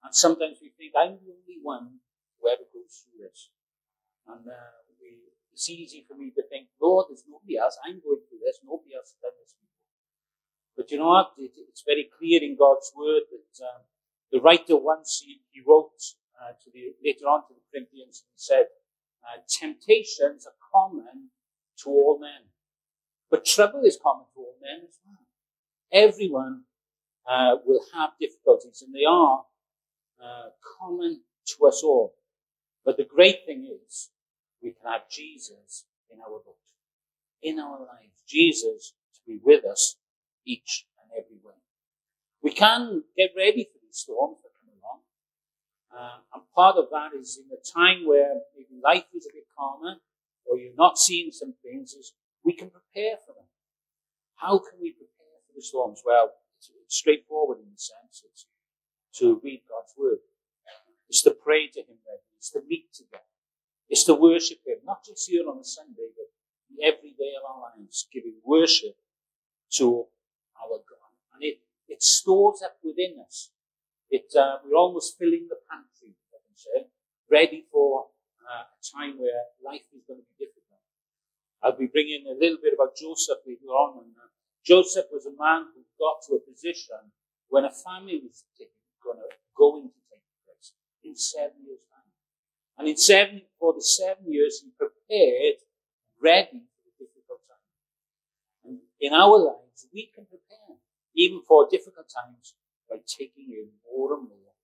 And 0.02 0.14
sometimes 0.14 0.58
we 0.60 0.72
think, 0.76 0.92
I'm 0.96 1.18
the 1.24 1.32
only 1.32 1.58
one 1.62 2.00
who 2.40 2.48
ever 2.48 2.66
goes 2.72 3.04
through 3.04 3.26
this. 3.26 3.50
And 4.26 4.46
uh, 4.46 4.78
we, 5.00 5.30
it's 5.52 5.68
easy 5.68 6.04
for 6.06 6.14
me 6.14 6.30
to 6.36 6.42
think, 6.48 6.68
Lord, 6.80 7.06
there's 7.08 7.24
nobody 7.28 7.58
else. 7.58 7.78
I'm 7.84 8.00
going 8.00 8.22
through 8.28 8.42
this. 8.44 8.60
Nobody 8.64 8.94
else 8.94 9.14
has 9.16 9.20
done 9.22 9.36
this 9.42 9.54
before. 9.58 9.84
But 10.76 10.90
you 10.90 10.98
know 10.98 11.10
what? 11.10 11.32
It, 11.38 11.52
it's 11.68 11.82
very 11.82 12.08
clear 12.18 12.40
in 12.42 12.56
God's 12.56 12.92
word 12.94 13.26
that 13.32 13.54
um, 13.64 13.82
the 14.30 14.40
writer 14.40 14.76
once 14.76 15.22
he, 15.24 15.40
he 15.50 15.62
wrote 15.66 15.98
uh, 16.38 16.52
to 16.62 16.70
the 16.70 16.94
later 17.02 17.26
on 17.26 17.42
to 17.48 17.54
the 17.54 17.64
Corinthians 17.72 18.22
and 18.22 18.38
said, 18.38 18.66
uh, 19.24 19.40
"Temptations 19.48 20.46
are 20.46 20.54
common 20.72 21.30
to 21.82 21.90
all 21.90 22.18
men, 22.20 22.52
but 23.30 23.44
trouble 23.44 23.82
is 23.84 23.98
common 24.00 24.26
to 24.34 24.40
all 24.40 24.56
men 24.60 24.86
as 24.88 24.98
well. 25.04 25.24
Everyone 25.90 26.64
uh, 27.28 27.56
will 27.64 27.82
have 27.94 28.10
difficulties, 28.20 28.82
and 28.86 28.94
they 28.94 29.04
are 29.08 29.44
uh, 30.22 30.50
common 30.78 31.22
to 31.46 31.66
us 31.66 31.82
all. 31.82 32.14
But 32.84 32.96
the 32.96 33.04
great 33.04 33.44
thing 33.46 33.68
is, 33.84 34.10
we 34.62 34.72
can 34.72 34.90
have 34.90 35.08
Jesus 35.10 35.84
in 36.10 36.20
our 36.20 36.40
boat, 36.44 36.56
in 37.42 37.58
our 37.58 37.78
lives. 37.78 38.22
Jesus 38.26 38.94
to 39.14 39.20
be 39.26 39.40
with 39.42 39.64
us 39.64 39.96
each 40.44 40.86
and 41.02 41.10
every 41.12 41.36
way. 41.44 41.54
We 42.42 42.52
can 42.52 43.04
get 43.16 43.30
ready 43.36 43.64
for 43.64 43.78
these 43.82 43.98
storms 43.98 44.38
that 44.42 44.50
come 44.60 44.70
along. 44.78 45.00
Uh, 45.92 46.18
and 46.34 46.42
part 46.54 46.76
of 46.76 46.86
that 46.90 47.10
is 47.18 47.38
in 47.38 47.50
a 47.52 47.60
time 47.60 48.06
where 48.06 48.40
maybe 48.56 48.80
life 48.82 49.06
is 49.14 49.26
a 49.26 49.34
bit 49.34 49.44
calmer, 49.56 49.96
or 50.46 50.58
you're 50.58 50.76
not 50.76 50.98
seeing 50.98 51.30
some 51.30 51.54
things, 51.62 51.92
is 51.92 52.12
we 52.44 52.52
can 52.52 52.70
prepare 52.70 53.16
for 53.26 53.34
them. 53.34 53.48
How 54.36 54.58
can 54.58 54.80
we 54.80 54.92
prepare 54.92 55.36
for 55.46 55.52
the 55.54 55.62
storms? 55.62 56.02
Well, 56.04 56.32
it's, 56.58 56.70
it's 56.84 56.96
straightforward 56.96 57.58
in 57.58 57.70
the 57.72 57.78
sense. 57.78 58.22
It's 58.24 58.46
to 59.18 59.40
read 59.42 59.62
God's 59.68 59.92
word. 59.98 60.18
It's 61.08 61.22
to 61.22 61.32
pray 61.32 61.68
to 61.68 61.80
Him 61.80 61.98
regularly. 62.06 62.27
It's 62.38 62.50
to 62.52 62.62
meet 62.66 62.94
together. 62.94 63.24
It's 63.88 64.04
to 64.04 64.14
worship 64.14 64.58
Him, 64.64 64.78
not 64.84 65.04
just 65.04 65.28
here 65.28 65.48
on 65.48 65.58
a 65.58 65.64
Sunday, 65.64 66.14
but 66.14 66.30
every 66.84 67.10
day 67.18 67.32
of 67.34 67.42
our 67.50 67.74
lives, 67.74 68.06
giving 68.12 68.38
worship 68.44 68.94
to 69.76 70.06
our 70.54 70.78
God. 70.78 71.10
And 71.34 71.42
it, 71.42 71.58
it 71.88 72.02
stores 72.02 72.62
up 72.64 72.78
within 72.84 73.18
us. 73.26 73.50
It, 74.10 74.30
uh, 74.38 74.58
we're 74.64 74.78
almost 74.78 75.18
filling 75.18 75.48
the 75.50 75.58
pantry, 75.68 76.14
I 76.32 76.38
can 76.46 76.56
say, 76.56 76.86
ready 77.30 77.66
for 77.72 78.06
uh, 78.46 78.70
a 78.70 78.78
time 78.86 79.18
where 79.18 79.50
life 79.64 79.84
is 79.92 80.04
going 80.06 80.20
to 80.20 80.28
be 80.38 80.46
difficult. 80.46 80.80
I'll 81.62 81.76
be 81.76 81.90
bringing 81.90 82.24
a 82.30 82.38
little 82.38 82.58
bit 82.62 82.72
about 82.72 82.94
Joseph 82.96 83.42
later 83.44 83.72
on. 83.74 84.04
And, 84.04 84.14
uh, 84.14 84.30
Joseph 84.64 85.10
was 85.10 85.26
a 85.26 85.34
man 85.34 85.74
who 85.74 85.82
got 85.98 86.22
to 86.28 86.38
a 86.38 86.40
position 86.40 87.10
when 87.48 87.64
a 87.64 87.72
family 87.72 88.20
was 88.22 88.44
going 89.02 89.18
to, 89.18 89.28
going 89.56 89.90
to 89.90 90.00
take 90.12 90.24
place 90.46 90.72
in 91.02 91.16
seven 91.16 91.66
years'. 91.66 91.87
And 92.78 92.88
in 92.88 92.96
seven, 92.96 93.42
for 93.58 93.74
the 93.74 93.82
seven 93.82 94.32
years, 94.32 94.62
he 94.62 94.70
prepared, 94.78 95.58
ready 96.22 96.62
for 96.62 96.80
the 96.86 96.94
difficult 97.04 97.42
time. 97.50 97.66
And 98.64 98.78
in 99.00 99.12
our 99.12 99.36
lives, 99.36 99.86
we 99.92 100.10
can 100.14 100.26
prepare, 100.26 100.78
even 101.16 101.42
for 101.46 101.66
difficult 101.68 102.06
times, 102.06 102.54
by 102.88 103.02
taking 103.04 103.50
in 103.50 103.74
more 103.84 104.14
and 104.14 104.30
more 104.30 104.54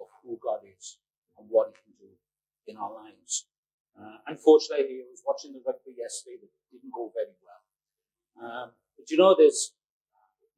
of 0.00 0.08
who 0.24 0.40
God 0.42 0.64
is 0.64 0.98
and 1.38 1.46
what 1.50 1.68
He 1.68 1.76
can 1.84 1.94
do 2.00 2.10
in 2.66 2.76
our 2.76 2.92
lives. 2.92 3.46
Uh, 3.92 4.16
unfortunately, 4.26 5.04
I 5.04 5.10
was 5.10 5.22
watching 5.26 5.52
the 5.52 5.60
rugby 5.66 5.92
yesterday 5.92 6.40
that 6.40 6.48
it 6.48 6.66
didn't 6.72 6.94
go 6.94 7.12
very 7.14 7.36
well. 7.44 7.62
Um, 8.38 8.70
but 8.96 9.10
you 9.10 9.18
know, 9.18 9.34
there's 9.36 9.72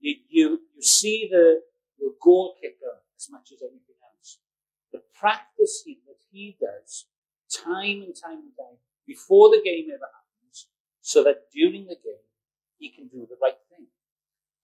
you, 0.00 0.16
you, 0.28 0.46
you 0.74 0.82
see 0.82 1.28
the, 1.30 1.60
the 1.98 2.14
goal 2.22 2.56
kicker 2.60 3.04
as 3.16 3.28
much 3.30 3.52
as 3.52 3.60
anything 3.62 3.96
else. 4.00 4.38
The 4.92 5.02
practice 5.14 5.82
he, 5.84 6.00
he 6.30 6.56
does 6.60 7.06
time 7.50 8.02
and 8.06 8.14
time 8.14 8.54
time 8.54 8.78
before 9.06 9.50
the 9.50 9.60
game 9.62 9.90
ever 9.90 10.06
happens, 10.06 10.70
so 11.02 11.25
that 11.25 11.50
during 11.52 11.87
the 11.87 11.99
game 11.99 12.26
he 12.78 12.88
can 12.88 13.08
do 13.08 13.26
the 13.28 13.37
right 13.42 13.58
thing. 13.68 13.87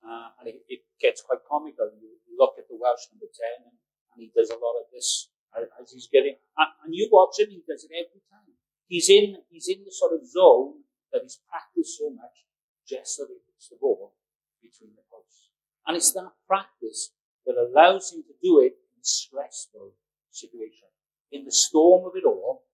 Uh, 0.06 0.30
and 0.40 0.48
it, 0.48 0.62
it, 0.68 0.80
gets 1.02 1.20
quite 1.20 1.44
comical. 1.44 1.90
You, 2.00 2.16
look 2.38 2.56
at 2.56 2.68
the 2.68 2.76
Welsh 2.76 3.08
number 3.12 3.28
10 3.32 3.68
and, 3.68 3.76
and, 4.12 4.18
he 4.20 4.28
does 4.32 4.48
a 4.48 4.60
lot 4.60 4.76
of 4.76 4.88
this 4.92 5.32
as 5.56 5.90
he's 5.90 6.08
getting, 6.12 6.36
and, 6.56 6.70
and 6.84 6.94
you 6.94 7.08
watch 7.10 7.40
him, 7.40 7.48
he 7.48 7.64
does 7.68 7.84
it 7.84 7.92
every 7.92 8.20
time. 8.28 8.52
He's 8.88 9.08
in, 9.08 9.36
he's 9.48 9.68
in 9.68 9.84
the 9.84 9.90
sort 9.90 10.12
of 10.12 10.20
zone 10.28 10.84
that 11.12 11.22
he's 11.22 11.40
practiced 11.48 11.98
so 11.98 12.10
much 12.10 12.44
just 12.86 13.16
so 13.16 13.24
he 13.26 13.40
puts 13.48 13.68
the 13.68 13.76
ball 13.80 14.14
between 14.62 14.92
the 14.94 15.02
posts. 15.10 15.50
And 15.86 15.96
it's 15.96 16.12
that 16.12 16.32
practice 16.46 17.12
that 17.46 17.56
allows 17.56 18.12
him 18.12 18.22
to 18.24 18.34
do 18.42 18.60
it 18.60 18.76
in 18.94 19.02
stressful 19.02 19.92
situation. 20.30 20.88
In 21.32 21.44
the 21.44 21.52
storm 21.52 22.06
of 22.06 22.12
it 22.16 22.24
all, 22.24 22.64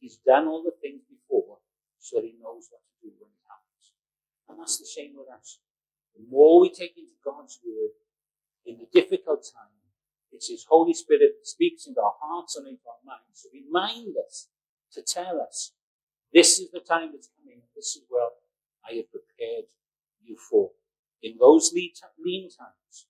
he's 0.00 0.16
done 0.16 0.46
all 0.46 0.62
the 0.62 0.74
things 0.80 1.02
before 1.08 1.58
so 1.98 2.20
he 2.22 2.34
knows 2.40 2.68
what 2.70 2.80
to 2.80 2.94
do 3.02 3.12
when 3.18 3.28
it 3.28 3.44
happens. 3.44 3.84
And 4.48 4.58
that's 4.58 4.78
the 4.78 4.86
same 4.86 5.12
with 5.16 5.28
us. 5.28 5.58
The 6.16 6.24
more 6.30 6.60
we 6.60 6.70
take 6.70 6.96
into 6.96 7.12
God's 7.24 7.60
word 7.64 7.92
in 8.64 8.78
the 8.78 8.88
difficult 8.92 9.44
time, 9.44 9.78
it's 10.32 10.48
His 10.48 10.66
Holy 10.68 10.94
Spirit 10.94 11.34
that 11.38 11.46
speaks 11.46 11.86
into 11.86 12.00
our 12.00 12.14
hearts 12.20 12.56
and 12.56 12.66
into 12.66 12.82
our 12.86 13.02
minds 13.04 13.42
to 13.42 13.48
remind 13.52 14.14
us, 14.16 14.48
to 14.92 15.02
tell 15.02 15.40
us, 15.40 15.72
this 16.32 16.58
is 16.58 16.70
the 16.70 16.80
time 16.80 17.10
that's 17.12 17.30
coming, 17.40 17.62
this 17.74 17.96
is 17.96 18.02
where 18.08 18.28
I 18.88 18.96
have 18.96 19.10
prepared 19.10 19.64
you 20.22 20.36
for. 20.36 20.70
In 21.22 21.36
those 21.40 21.72
lean 21.74 21.92
times, 21.94 23.06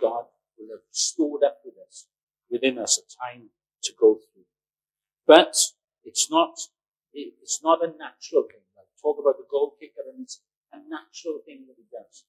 God 0.00 0.24
will 0.58 0.74
have 0.74 0.84
stored 0.90 1.42
up 1.44 1.58
with 1.64 1.74
us, 1.86 2.06
within 2.50 2.78
us, 2.78 2.98
a 2.98 3.06
time 3.24 3.50
to 3.82 3.92
go 3.98 4.14
through. 4.14 4.33
But 5.26 5.56
it's 6.04 6.30
not, 6.30 6.58
it's 7.12 7.62
not 7.62 7.82
a 7.82 7.88
natural 7.88 8.44
thing. 8.44 8.64
Like 8.76 8.88
talk 9.00 9.18
about 9.18 9.38
the 9.38 9.48
goal 9.50 9.74
kicker 9.80 10.04
and 10.12 10.22
it's 10.22 10.40
a 10.72 10.78
natural 10.78 11.40
thing 11.44 11.64
that 11.66 11.76
he 11.76 11.84
does. 11.90 12.24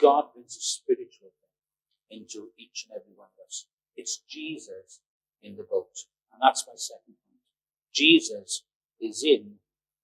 God 0.00 0.32
brings 0.34 0.56
a 0.56 0.60
spiritual 0.60 1.30
thing 1.40 2.18
into 2.20 2.50
each 2.58 2.86
and 2.88 2.96
every 2.96 3.12
one 3.14 3.28
of 3.38 3.46
us. 3.46 3.66
It's 3.96 4.22
Jesus 4.28 5.00
in 5.42 5.56
the 5.56 5.64
boat. 5.64 5.92
And 6.32 6.40
that's 6.40 6.64
my 6.66 6.74
second 6.76 7.14
point. 7.20 7.44
Jesus 7.92 8.64
is 9.00 9.22
in 9.22 9.56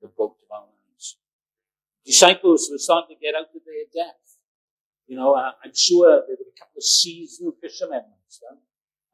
the 0.02 0.08
boat 0.08 0.36
of 0.44 0.52
our 0.52 0.66
lives. 0.68 1.16
Disciples 2.04 2.68
were 2.70 2.78
starting 2.78 3.16
to 3.16 3.20
get 3.20 3.34
out 3.34 3.48
of 3.54 3.62
their 3.64 3.88
depth. 4.04 4.36
You 5.06 5.16
know, 5.16 5.34
I'm 5.34 5.74
sure 5.74 6.22
there 6.26 6.36
were 6.36 6.52
a 6.52 6.58
couple 6.58 6.76
of 6.76 6.84
seasoned 6.84 7.54
fishermen 7.62 8.04
them. 8.40 8.58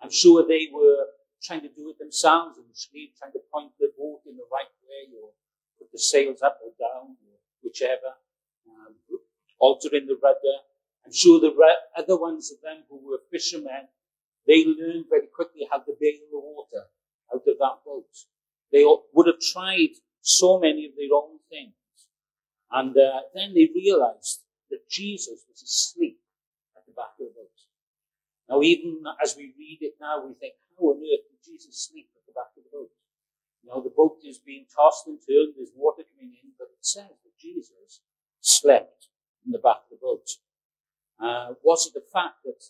I'm 0.02 0.10
sure 0.10 0.44
they 0.46 0.68
were 0.72 1.06
trying 1.44 1.60
to 1.60 1.68
do 1.68 1.90
it 1.90 1.98
themselves 1.98 2.56
the 2.56 2.74
street, 2.74 3.12
trying 3.18 3.32
to 3.32 3.44
point 3.52 3.70
the 3.78 3.92
boat 3.98 4.20
in 4.26 4.36
the 4.36 4.48
right 4.50 4.72
way 4.88 5.12
or 5.20 5.30
put 5.78 5.92
the 5.92 5.98
sails 5.98 6.40
up 6.42 6.58
or 6.64 6.72
down 6.80 7.16
or 7.28 7.36
whichever, 7.62 8.16
um, 8.66 8.96
altering 9.60 10.06
the 10.06 10.18
rudder. 10.22 10.58
I'm 11.04 11.12
sure 11.12 11.38
the 11.38 11.52
other 11.96 12.16
ones 12.16 12.50
of 12.50 12.60
them 12.62 12.84
who 12.88 12.98
were 13.04 13.20
fishermen, 13.30 13.88
they 14.46 14.64
learned 14.64 15.06
very 15.10 15.28
quickly 15.28 15.68
how 15.70 15.78
to 15.78 15.92
bail 16.00 16.24
the 16.32 16.38
water 16.40 16.88
out 17.32 17.44
of 17.46 17.58
that 17.58 17.76
boat. 17.84 18.08
They 18.72 18.84
would 19.12 19.26
have 19.26 19.40
tried 19.40 20.00
so 20.22 20.58
many 20.58 20.86
of 20.86 20.92
their 20.96 21.12
own 21.12 21.38
things. 21.50 21.74
And 22.72 22.96
uh, 22.96 23.20
then 23.34 23.54
they 23.54 23.68
realized 23.74 24.40
that 24.70 24.88
Jesus 24.90 25.44
was 25.48 25.62
asleep 25.62 26.18
at 26.76 26.84
the 26.86 26.92
back 26.92 27.12
of 27.20 27.28
the 27.28 27.32
boat. 27.36 27.43
Now, 28.48 28.60
even 28.62 29.02
as 29.22 29.36
we 29.36 29.54
read 29.56 29.78
it 29.80 29.94
now, 30.00 30.24
we 30.24 30.34
think, 30.34 30.54
how 30.76 30.92
on 30.92 31.00
earth 31.00 31.24
did 31.30 31.40
Jesus 31.44 31.88
sleep 31.88 32.08
at 32.16 32.26
the 32.26 32.36
back 32.36 32.52
of 32.56 32.64
the 32.64 32.70
boat? 32.72 32.90
You 33.62 33.70
know, 33.70 33.80
the 33.80 33.94
boat 33.94 34.18
is 34.24 34.38
being 34.38 34.66
tossed 34.68 35.06
and 35.06 35.18
turned, 35.18 35.54
there's 35.56 35.72
water 35.74 36.04
coming 36.04 36.36
in, 36.36 36.52
but 36.58 36.68
it 36.68 36.84
says 36.84 37.08
that 37.08 37.40
Jesus 37.40 38.00
slept 38.40 39.08
in 39.46 39.52
the 39.52 39.58
back 39.58 39.88
of 39.88 39.96
the 39.96 40.02
boat. 40.02 40.28
Uh, 41.18 41.54
was 41.62 41.86
it 41.86 41.94
the 41.94 42.04
fact 42.12 42.44
that 42.44 42.60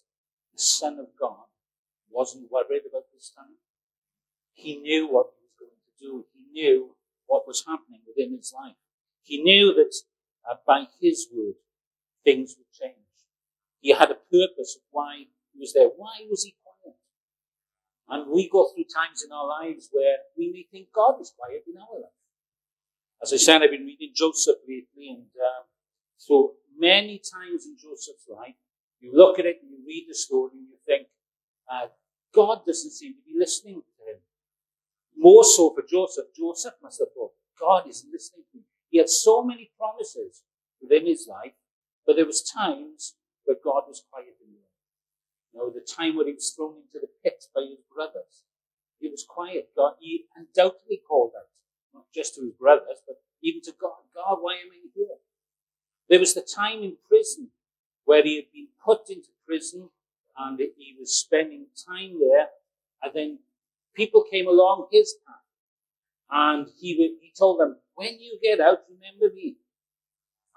the 0.52 0.62
Son 0.62 1.00
of 1.00 1.08
God 1.18 1.50
wasn't 2.10 2.50
worried 2.50 2.86
about 2.88 3.10
this 3.12 3.32
time? 3.34 3.58
He 4.52 4.76
knew 4.76 5.08
what 5.08 5.34
he 5.34 5.42
was 5.42 5.58
going 5.58 5.82
to 5.82 5.94
do. 5.98 6.24
He 6.32 6.46
knew 6.52 6.94
what 7.26 7.48
was 7.48 7.64
happening 7.66 8.02
within 8.06 8.36
his 8.36 8.52
life. 8.54 8.76
He 9.22 9.42
knew 9.42 9.74
that 9.74 9.94
uh, 10.48 10.56
by 10.64 10.84
his 11.00 11.26
word, 11.34 11.54
things 12.22 12.54
would 12.56 12.70
change. 12.72 12.98
He 13.80 13.90
had 13.90 14.10
a 14.10 14.14
purpose 14.14 14.76
of 14.76 14.82
why 14.92 15.24
he 15.54 15.60
was 15.60 15.72
there. 15.72 15.88
Why 15.88 16.26
was 16.28 16.44
he 16.44 16.56
quiet? 16.62 16.98
And 18.08 18.30
we 18.30 18.50
go 18.50 18.68
through 18.68 18.84
times 18.84 19.24
in 19.24 19.32
our 19.32 19.46
lives 19.46 19.88
where 19.92 20.18
we 20.36 20.50
may 20.52 20.66
think 20.70 20.88
God 20.94 21.20
is 21.20 21.32
quiet 21.36 21.64
in 21.66 21.80
our 21.80 22.00
life. 22.00 22.18
As 23.22 23.32
I 23.32 23.36
said, 23.36 23.62
I've 23.62 23.70
been 23.70 23.86
reading 23.86 24.12
Joseph 24.14 24.58
lately, 24.68 25.08
and 25.08 25.26
uh, 25.38 25.64
so 26.18 26.54
many 26.76 27.22
times 27.22 27.64
in 27.64 27.76
Joseph's 27.80 28.28
life, 28.28 28.56
You 29.04 29.12
look 29.12 29.38
at 29.38 29.44
it 29.44 29.58
and 29.60 29.70
you 29.70 29.84
read 29.86 30.06
the 30.08 30.14
story 30.14 30.52
and 30.54 30.68
you 30.68 30.78
think, 30.86 31.08
uh, 31.70 31.88
God 32.34 32.64
doesn't 32.66 32.92
seem 32.92 33.12
to 33.12 33.20
be 33.26 33.38
listening 33.38 33.82
to 33.84 34.10
him. 34.10 34.20
More 35.16 35.44
so 35.44 35.74
for 35.74 35.84
Joseph. 35.86 36.32
Joseph 36.34 36.74
must 36.82 37.00
have 37.00 37.12
thought, 37.12 37.32
God 37.60 37.86
isn't 37.86 38.10
listening 38.10 38.44
to 38.52 38.58
me. 38.58 38.64
He 38.88 38.98
had 38.98 39.10
so 39.10 39.44
many 39.44 39.70
promises 39.76 40.42
within 40.80 41.06
his 41.06 41.26
life, 41.28 41.52
but 42.06 42.16
there 42.16 42.24
was 42.24 42.42
times 42.42 43.14
where 43.44 43.56
God 43.62 43.84
was 43.88 44.02
quiet 44.10 44.36
You 45.54 45.60
know, 45.60 45.70
the 45.70 45.86
time 45.86 46.16
when 46.16 46.26
he 46.26 46.34
was 46.34 46.50
thrown 46.50 46.74
into 46.82 46.98
the 47.00 47.12
pit 47.22 47.44
by 47.54 47.62
his 47.62 47.78
brothers. 47.94 48.42
He 48.98 49.08
was 49.08 49.24
quiet. 49.28 49.70
God, 49.76 49.94
he 50.00 50.24
undoubtedly 50.34 51.00
called 51.06 51.32
out, 51.38 51.48
not 51.92 52.06
just 52.12 52.34
to 52.34 52.42
his 52.42 52.54
brothers, 52.54 53.02
but 53.06 53.16
even 53.42 53.60
to 53.62 53.72
God. 53.80 54.02
God, 54.14 54.38
why 54.40 54.54
am 54.54 54.72
I 54.72 54.88
here? 54.94 55.18
There 56.08 56.18
was 56.18 56.34
the 56.34 56.42
time 56.42 56.82
in 56.82 56.96
prison 57.08 57.50
where 58.04 58.22
he 58.22 58.36
had 58.36 58.52
been 58.52 58.68
put 58.84 59.08
into 59.08 59.28
prison 59.46 59.90
and 60.36 60.58
he 60.58 60.96
was 60.98 61.16
spending 61.16 61.66
time 61.88 62.18
there. 62.18 62.48
And 63.02 63.12
then 63.14 63.38
people 63.94 64.24
came 64.28 64.48
along 64.48 64.88
his 64.90 65.14
path. 65.26 65.36
And 66.30 66.68
he, 66.80 66.94
he 66.94 67.32
told 67.38 67.60
them, 67.60 67.76
when 67.94 68.18
you 68.18 68.38
get 68.42 68.60
out, 68.60 68.78
remember 68.88 69.34
me. 69.34 69.56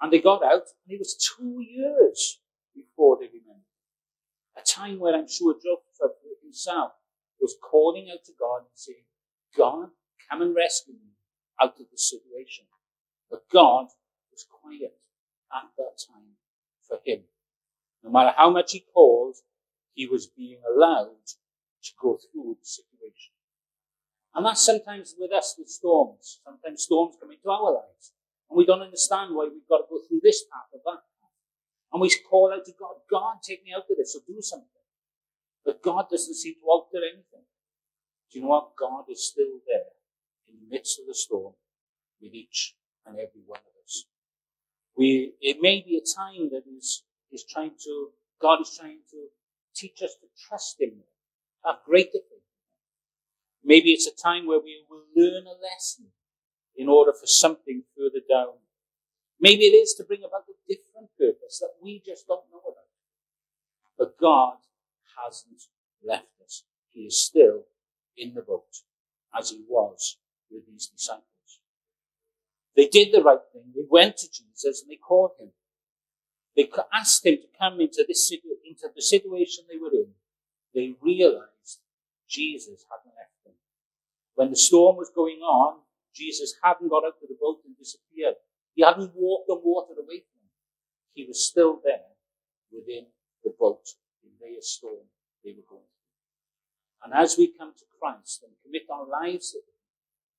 And 0.00 0.12
they 0.12 0.20
got 0.20 0.42
out, 0.44 0.62
and 0.84 0.94
it 0.94 0.98
was 0.98 1.14
two 1.14 1.60
years 1.60 2.40
before 2.74 3.18
they 3.20 3.26
remembered. 3.26 3.67
A 4.58 4.62
time 4.62 4.98
where 4.98 5.14
I'm 5.14 5.28
sure 5.28 5.54
Joseph 5.54 6.16
himself 6.42 6.92
was 7.40 7.54
calling 7.62 8.08
out 8.10 8.24
to 8.24 8.32
God 8.38 8.60
and 8.60 8.74
saying, 8.74 9.04
God, 9.56 9.90
come 10.28 10.42
and 10.42 10.54
rescue 10.54 10.94
me 10.94 11.12
out 11.60 11.78
of 11.78 11.86
this 11.90 12.10
situation. 12.10 12.64
But 13.30 13.48
God 13.52 13.86
was 14.32 14.46
quiet 14.50 14.98
at 15.54 15.68
that 15.76 15.98
time 16.08 16.34
for 16.88 16.98
him. 17.04 17.24
No 18.02 18.10
matter 18.10 18.34
how 18.36 18.50
much 18.50 18.72
he 18.72 18.84
called, 18.92 19.36
he 19.94 20.06
was 20.06 20.26
being 20.26 20.58
allowed 20.74 21.26
to 21.82 21.90
go 22.00 22.18
through 22.18 22.56
the 22.60 22.66
situation. 22.66 23.34
And 24.34 24.46
that's 24.46 24.64
sometimes 24.64 25.14
with 25.18 25.32
us 25.32 25.56
with 25.58 25.68
storms. 25.68 26.40
Sometimes 26.44 26.82
storms 26.82 27.16
come 27.20 27.30
into 27.30 27.50
our 27.50 27.74
lives. 27.74 28.12
And 28.50 28.56
we 28.56 28.66
don't 28.66 28.82
understand 28.82 29.34
why 29.34 29.48
we've 29.52 29.68
got 29.68 29.78
to 29.78 29.90
go 29.90 30.00
through 30.06 30.20
this 30.22 30.44
path 30.50 30.70
or 30.72 30.80
that. 30.84 31.02
And 31.92 32.00
we 32.00 32.10
call 32.28 32.52
out 32.52 32.64
to 32.66 32.72
God, 32.78 32.96
God, 33.10 33.36
take 33.42 33.64
me 33.64 33.72
out 33.74 33.90
of 33.90 33.96
this 33.96 34.16
or 34.16 34.20
do 34.26 34.40
something. 34.40 34.68
But 35.64 35.82
God 35.82 36.06
doesn't 36.10 36.34
seem 36.34 36.54
to 36.54 36.66
alter 36.68 36.98
anything. 36.98 37.46
Do 38.30 38.38
you 38.38 38.44
know 38.44 38.50
what? 38.50 38.76
God 38.78 39.04
is 39.10 39.26
still 39.26 39.60
there 39.66 39.92
in 40.48 40.56
the 40.60 40.74
midst 40.74 40.98
of 41.00 41.06
the 41.06 41.14
storm 41.14 41.54
with 42.20 42.34
each 42.34 42.74
and 43.06 43.16
every 43.16 43.42
one 43.46 43.60
of 43.60 43.84
us. 43.84 44.04
We, 44.96 45.34
it 45.40 45.58
may 45.60 45.80
be 45.80 45.96
a 45.96 46.16
time 46.16 46.50
that 46.50 46.64
is, 46.66 47.04
is 47.32 47.44
trying 47.44 47.72
to, 47.84 48.08
God 48.40 48.60
is 48.60 48.76
trying 48.78 49.00
to 49.10 49.28
teach 49.74 50.02
us 50.02 50.14
to 50.20 50.26
trust 50.48 50.80
Him, 50.80 50.92
have 51.64 51.76
greater 51.86 52.12
faith. 52.12 52.42
Maybe 53.64 53.92
it's 53.92 54.06
a 54.06 54.14
time 54.14 54.46
where 54.46 54.60
we 54.60 54.84
will 54.88 55.04
learn 55.16 55.44
a 55.46 55.56
lesson 55.62 56.06
in 56.76 56.88
order 56.88 57.12
for 57.12 57.26
something 57.26 57.82
further 57.96 58.20
down. 58.28 58.54
Maybe 59.40 59.64
it 59.64 59.76
is 59.76 59.94
to 59.94 60.04
bring 60.04 60.24
about 60.24 60.44
a 60.48 60.56
different 60.68 61.10
purpose 61.18 61.58
that 61.60 61.74
we 61.82 62.02
just 62.04 62.26
don't 62.26 62.44
know 62.52 62.60
about. 62.60 62.88
But 63.96 64.18
God 64.18 64.56
hasn't 65.24 65.62
left 66.04 66.26
us. 66.44 66.64
He 66.90 67.02
is 67.02 67.24
still 67.24 67.62
in 68.16 68.34
the 68.34 68.42
boat 68.42 68.82
as 69.38 69.50
he 69.50 69.62
was 69.68 70.16
with 70.50 70.66
these 70.66 70.86
disciples. 70.88 71.24
They 72.76 72.86
did 72.86 73.12
the 73.12 73.22
right 73.22 73.38
thing. 73.52 73.72
They 73.74 73.86
went 73.88 74.16
to 74.18 74.28
Jesus 74.28 74.82
and 74.82 74.90
they 74.90 74.96
called 74.96 75.32
him. 75.38 75.50
They 76.56 76.68
asked 76.92 77.24
him 77.24 77.36
to 77.36 77.58
come 77.58 77.80
into 77.80 78.04
this 78.06 78.32
into 78.32 78.88
the 78.94 79.02
situation 79.02 79.64
they 79.68 79.78
were 79.78 79.92
in. 79.92 80.10
They 80.74 80.94
realized 81.00 81.80
Jesus 82.28 82.84
hadn't 82.90 83.14
left 83.16 83.44
them. 83.44 83.54
When 84.34 84.50
the 84.50 84.56
storm 84.56 84.96
was 84.96 85.10
going 85.14 85.38
on, 85.38 85.80
Jesus 86.14 86.54
hadn't 86.62 86.88
got 86.88 87.04
out 87.04 87.18
of 87.22 87.28
the 87.28 87.36
boat 87.40 87.60
and 87.64 87.76
disappeared. 87.76 88.34
He 88.78 88.84
hadn't 88.84 89.10
walked 89.16 89.50
on 89.50 89.58
water 89.64 89.94
away 89.94 90.22
from 90.22 90.38
them. 90.38 90.54
He 91.12 91.24
was 91.24 91.44
still 91.44 91.80
there 91.82 92.14
within 92.70 93.06
the 93.42 93.50
boat 93.58 93.82
in 94.22 94.30
their 94.38 94.60
storm 94.60 95.10
they 95.42 95.50
were 95.50 95.66
going 95.68 95.82
through. 95.82 97.02
And 97.02 97.12
as 97.12 97.36
we 97.36 97.52
come 97.58 97.72
to 97.76 97.84
Christ 97.98 98.44
and 98.44 98.54
commit 98.62 98.86
our 98.88 99.04
lives 99.04 99.50
to 99.50 99.58
Him, 99.58 99.74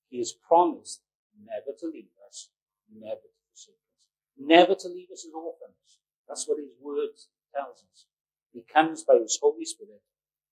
He 0.07 0.19
has 0.19 0.31
promised 0.31 1.01
never 1.35 1.75
to 1.79 1.87
leave 1.87 2.15
us, 2.25 2.47
never 2.89 3.19
to 3.19 3.39
forsake 3.51 3.75
us, 3.75 3.99
never 4.39 4.73
to 4.73 4.87
leave 4.87 5.11
us 5.11 5.25
as 5.27 5.33
orphans. 5.35 5.99
That's 6.25 6.47
what 6.47 6.59
His 6.59 6.71
word 6.79 7.19
tells 7.53 7.83
us. 7.91 8.05
He 8.53 8.63
comes 8.73 9.03
by 9.03 9.15
His 9.21 9.37
Holy 9.41 9.65
Spirit 9.65 9.99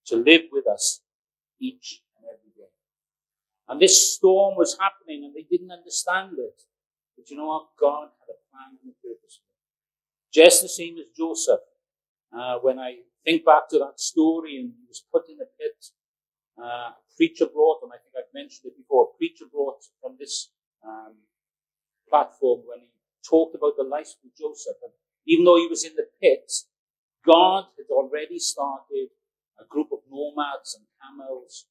to 0.07 0.17
live 0.17 0.51
with 0.51 0.67
us 0.67 0.99
each 1.61 2.01
and 2.17 2.25
every 2.27 2.51
day. 2.53 2.71
And 3.69 3.79
this 3.79 4.13
storm 4.13 4.57
was 4.57 4.77
happening 4.77 5.23
and 5.23 5.33
they 5.33 5.47
didn't 5.49 5.71
understand 5.71 6.33
it. 6.37 6.63
But 7.17 7.29
you 7.29 7.37
know 7.37 7.47
what? 7.47 7.67
God 7.79 8.09
had 8.21 8.33
a 8.33 8.39
plan 8.51 8.77
and 8.83 8.93
a 8.93 8.95
purpose. 9.07 9.41
Just 10.33 10.61
the 10.61 10.69
same 10.69 10.97
as 10.99 11.05
Joseph. 11.17 11.61
Uh, 12.33 12.59
when 12.59 12.79
I 12.79 12.97
think 13.25 13.45
back 13.45 13.69
to 13.69 13.79
that 13.79 13.99
story 13.99 14.57
and 14.59 14.73
he 14.77 14.85
was 14.87 15.03
put 15.11 15.29
in 15.29 15.37
a 15.41 15.49
pit, 15.59 15.85
uh, 16.59 16.91
a 16.93 16.95
preacher 17.17 17.47
brought, 17.47 17.79
and 17.83 17.91
I 17.93 17.97
think 17.97 18.13
I've 18.17 18.33
mentioned 18.33 18.71
it 18.71 18.77
before, 18.77 19.09
a 19.13 19.17
preacher 19.17 19.45
brought 19.51 19.81
from 20.01 20.17
this 20.19 20.51
um, 20.85 21.15
platform 22.09 22.61
when 22.67 22.79
he 22.81 22.89
talked 23.27 23.55
about 23.55 23.73
the 23.77 23.83
life 23.83 24.09
of 24.23 24.31
Joseph. 24.37 24.77
And 24.83 24.93
even 25.27 25.45
though 25.45 25.57
he 25.57 25.67
was 25.67 25.83
in 25.85 25.95
the 25.95 26.07
pit, 26.21 26.51
God 27.25 27.65
had 27.77 27.91
already 27.91 28.39
started 28.39 29.09
a 29.59 29.65
group 29.67 29.89
of 29.91 29.99
nomads 30.09 30.75
and 30.77 30.85
camels, 31.01 31.65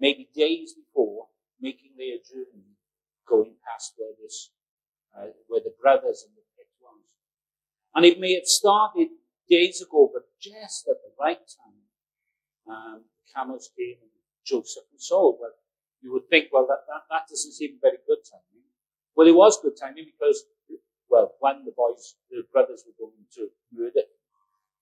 maybe 0.00 0.28
days 0.34 0.74
before, 0.74 1.28
making 1.60 1.92
their 1.96 2.18
journey, 2.22 2.73
going 3.28 3.54
past 3.64 3.94
where 3.96 4.14
this, 4.22 4.50
uh, 5.16 5.32
where 5.48 5.60
the 5.62 5.74
brothers 5.80 6.24
and 6.26 6.34
the 6.36 6.44
pit 6.56 6.68
was. 6.80 7.00
And 7.94 8.04
it 8.04 8.20
may 8.20 8.34
have 8.34 8.46
started 8.46 9.08
days 9.48 9.82
ago, 9.82 10.10
but 10.12 10.24
just 10.40 10.88
at 10.88 10.96
the 11.02 11.12
right 11.18 11.40
time, 11.40 11.84
um, 12.68 13.04
camels 13.34 13.70
came 13.76 13.98
and 14.00 14.10
Joseph 14.44 14.84
was 14.92 15.08
sold. 15.08 15.38
Well, 15.40 15.52
you 16.00 16.12
would 16.12 16.28
think, 16.28 16.52
well, 16.52 16.66
that, 16.68 16.84
that, 16.88 17.08
that 17.10 17.28
doesn't 17.28 17.52
seem 17.52 17.78
very 17.80 17.98
good 18.06 18.20
timing. 18.28 18.68
Well, 19.16 19.28
it 19.28 19.34
was 19.34 19.60
good 19.62 19.76
timing 19.80 20.12
because, 20.12 20.44
well, 21.08 21.32
one, 21.40 21.64
the 21.64 21.72
boys, 21.76 22.16
the 22.30 22.42
brothers 22.52 22.84
were 22.86 22.98
going 22.98 23.24
to 23.36 23.48
murder. 23.72 24.04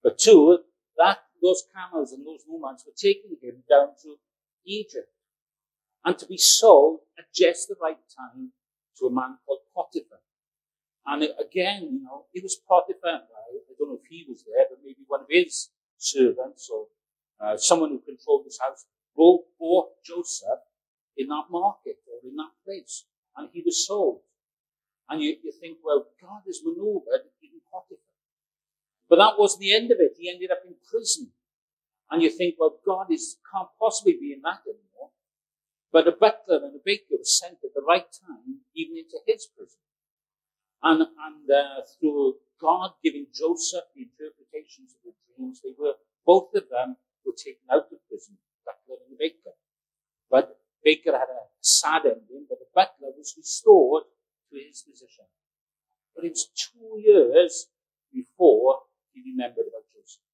But 0.03 0.19
two, 0.19 0.59
that, 0.99 1.19
those 1.43 1.63
camels 1.75 2.13
and 2.13 2.27
those 2.27 2.43
nomads 2.49 2.85
were 2.87 2.97
taking 2.97 3.37
him 3.41 3.63
down 3.69 3.95
to 4.03 4.17
Egypt 4.67 5.11
and 6.05 6.19
to 6.19 6.27
be 6.27 6.39
sold 6.39 7.01
at 7.19 7.33
just 7.35 7.69
the 7.69 7.77
right 7.81 7.99
time 8.17 8.53
to 8.99 9.07
a 9.07 9.11
man 9.11 9.39
called 9.47 9.61
Potiphar. 9.75 10.21
And 11.07 11.25
again, 11.41 11.89
you 11.91 12.03
know, 12.03 12.27
it 12.33 12.43
was 12.43 12.57
Potiphar. 12.69 13.27
I 13.27 13.75
don't 13.79 13.89
know 13.89 14.01
if 14.03 14.09
he 14.09 14.25
was 14.29 14.45
there, 14.45 14.67
but 14.71 14.79
maybe 14.85 15.03
one 15.07 15.21
of 15.21 15.27
his 15.29 15.71
servants 15.99 16.71
or 16.73 16.87
uh, 17.41 17.57
someone 17.57 17.91
who 17.91 18.01
controlled 18.01 18.45
his 18.45 18.59
house 18.61 18.87
bought 19.17 19.91
Joseph 20.05 20.63
in 21.17 21.29
that 21.29 21.45
market 21.51 21.97
or 22.07 22.29
in 22.29 22.37
that 22.37 22.53
place, 22.65 23.05
and 23.37 23.49
he 23.53 23.63
was 23.65 23.87
sold. 23.87 24.21
And 25.09 25.21
you, 25.21 25.37
you 25.43 25.53
think, 25.53 25.79
well, 25.85 26.07
God 26.21 26.43
has 26.47 26.61
maneuvered 26.65 27.29
even 27.43 27.61
Potiphar. 27.71 27.99
But 29.09 29.17
that 29.17 29.39
wasn't 29.39 29.61
the 29.61 29.75
end 29.75 29.91
of 29.91 29.99
it. 30.01 30.17
He 30.19 30.31
ended 30.31 30.51
up 30.51 30.63
in 30.67 30.75
prison. 30.91 31.33
And 32.11 32.23
you 32.23 32.31
think, 32.31 32.55
well, 32.59 32.79
God 32.87 33.11
is, 33.11 33.37
can't 33.53 33.69
possibly 33.79 34.17
be 34.19 34.33
in 34.33 34.41
that 34.43 34.61
anymore. 34.65 35.11
But 35.93 36.09
a 36.09 36.13
butler 36.13 36.65
and 36.65 36.75
a 36.75 36.83
baker 36.83 37.13
were 37.13 37.25
sent 37.25 37.59
at 37.63 37.75
the 37.75 37.85
right 37.87 38.09
time, 38.11 38.65
even 38.75 38.97
into 38.97 39.21
his 39.27 39.47
prison. 39.47 39.79
And, 40.83 41.03
and 41.03 41.51
uh, 41.51 41.83
through 42.01 42.37
God 42.61 42.93
giving 43.05 43.27
Joseph 43.33 43.85
the 43.95 44.09
interpretations 44.09 44.97
of 44.97 45.13
the 45.13 45.15
dreams, 45.37 45.61
they 45.63 45.75
were, 45.79 45.95
both 46.25 46.55
of 46.55 46.69
them 46.71 46.97
were 47.25 47.37
taken 47.37 47.63
out 47.71 47.93
of 47.93 48.01
prison, 48.09 48.39
butler 48.65 48.99
and 49.05 49.13
the 49.13 49.21
baker. 49.21 49.55
But 50.31 50.59
baker 50.83 51.13
had 51.13 51.29
a 51.29 51.45
sad 51.61 52.03
ending, 52.07 52.47
but 52.49 52.59
the 52.59 52.73
butler 52.75 53.13
was 53.15 53.35
restored 53.37 54.05
to 54.51 54.57
his 54.59 54.83
position. 54.83 55.29
But 56.17 56.25
it 56.25 56.33
was 56.33 56.49
two 56.57 56.99
years 56.99 57.69
before 58.13 58.81
he 59.13 59.23
remembered 59.23 59.69
about 59.69 59.89
Joseph. 59.93 60.25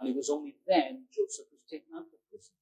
And 0.00 0.10
it 0.10 0.16
was 0.16 0.30
only 0.30 0.56
then 0.66 1.08
Joseph 1.10 1.48
was 1.50 1.64
taken 1.68 1.94
out 1.96 2.06
of 2.06 2.20
prison. 2.30 2.54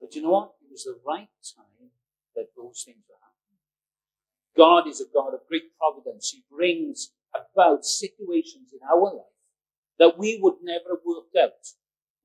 But 0.00 0.14
you 0.14 0.22
know 0.22 0.30
what? 0.30 0.55
Was 0.76 0.84
the 0.84 1.00
right 1.08 1.32
time 1.56 1.88
that 2.36 2.52
those 2.52 2.84
things 2.84 3.00
were 3.08 3.16
happening. 3.16 3.64
God 4.52 4.84
is 4.84 5.00
a 5.00 5.08
God 5.08 5.32
of 5.32 5.48
great 5.48 5.72
providence. 5.80 6.36
He 6.36 6.44
brings 6.52 7.16
about 7.32 7.86
situations 7.88 8.76
in 8.76 8.84
our 8.84 9.08
life 9.08 9.40
that 9.98 10.18
we 10.20 10.36
would 10.36 10.60
never 10.60 11.00
have 11.00 11.06
worked 11.08 11.32
out. 11.32 11.64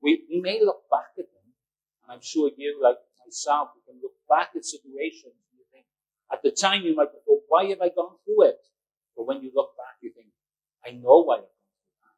We, 0.04 0.28
we 0.28 0.44
may 0.44 0.60
look 0.60 0.84
back 0.92 1.16
at 1.16 1.32
them, 1.32 1.56
and 2.04 2.12
I'm 2.12 2.20
sure 2.20 2.50
you, 2.54 2.76
like 2.76 3.00
myself, 3.24 3.72
you 3.72 3.80
can 3.88 3.96
look 4.04 4.20
back 4.28 4.52
at 4.52 4.68
situations 4.68 5.32
and 5.32 5.56
you 5.56 5.64
think, 5.72 5.86
at 6.28 6.44
the 6.44 6.52
time 6.52 6.84
you 6.84 6.94
might 6.94 7.08
have 7.08 7.24
thought, 7.24 7.48
why 7.48 7.72
have 7.72 7.80
I 7.80 7.88
gone 7.88 8.20
through 8.20 8.52
it? 8.52 8.60
But 9.16 9.24
when 9.24 9.40
you 9.40 9.50
look 9.56 9.72
back, 9.80 9.96
you 10.02 10.12
think, 10.12 10.28
I 10.84 10.90
know 10.90 11.24
why 11.24 11.40
I've 11.40 11.48
gone 11.48 11.72
through 11.72 11.96
that. 12.04 12.16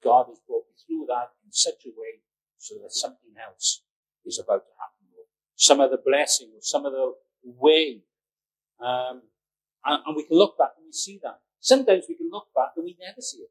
God 0.00 0.24
has 0.32 0.40
brought 0.48 0.64
me 0.64 0.80
through 0.80 1.12
that 1.12 1.36
in 1.44 1.52
such 1.52 1.84
a 1.84 1.92
way 1.92 2.24
so 2.56 2.80
that 2.80 2.96
something 2.96 3.36
else 3.36 3.84
is 4.24 4.40
about 4.40 4.64
to 4.64 4.72
happen. 4.80 4.93
Some 5.56 5.80
other 5.80 5.98
blessing 6.04 6.50
or 6.54 6.60
some 6.60 6.86
other 6.86 7.12
way. 7.44 8.02
Um, 8.80 9.22
and, 9.84 10.02
and, 10.06 10.16
we 10.16 10.24
can 10.24 10.36
look 10.36 10.58
back 10.58 10.72
and 10.76 10.86
we 10.86 10.92
see 10.92 11.20
that. 11.22 11.40
Sometimes 11.60 12.04
we 12.08 12.16
can 12.16 12.28
look 12.30 12.48
back 12.54 12.70
and 12.76 12.84
we 12.84 12.96
never 13.00 13.20
see 13.20 13.38
it. 13.38 13.50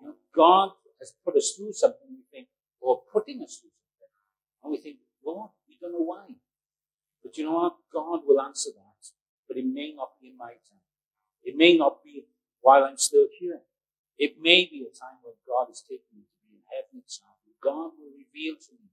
You 0.00 0.08
know, 0.08 0.14
God 0.34 0.70
has 1.00 1.12
put 1.24 1.36
us 1.36 1.52
through 1.56 1.72
something 1.72 2.08
we 2.08 2.24
think, 2.30 2.48
or 2.80 3.02
putting 3.12 3.42
us 3.42 3.58
through 3.60 3.74
something. 3.74 4.12
And 4.62 4.70
we 4.70 4.78
think, 4.78 4.98
Lord, 5.24 5.50
we 5.68 5.76
don't 5.80 5.92
know 5.92 6.04
why. 6.04 6.36
But 7.22 7.36
you 7.36 7.44
know 7.44 7.56
what? 7.56 7.76
God 7.92 8.20
will 8.24 8.40
answer 8.40 8.70
that. 8.74 9.00
But 9.48 9.56
it 9.56 9.66
may 9.66 9.92
not 9.96 10.10
be 10.20 10.28
in 10.28 10.36
my 10.36 10.52
time. 10.52 10.86
It 11.42 11.56
may 11.56 11.76
not 11.76 12.04
be 12.04 12.24
while 12.60 12.84
I'm 12.84 12.96
still 12.96 13.26
here. 13.38 13.60
It 14.16 14.36
may 14.38 14.68
be 14.68 14.86
a 14.86 14.92
time 14.92 15.18
when 15.24 15.34
God 15.48 15.72
is 15.72 15.82
taking 15.82 16.12
me 16.14 16.24
to 16.28 16.36
be 16.44 16.56
in 16.56 16.64
heaven 16.68 17.02
itself. 17.02 17.40
God 17.60 17.92
will 17.96 18.12
reveal 18.16 18.56
to 18.56 18.72
me 18.72 18.88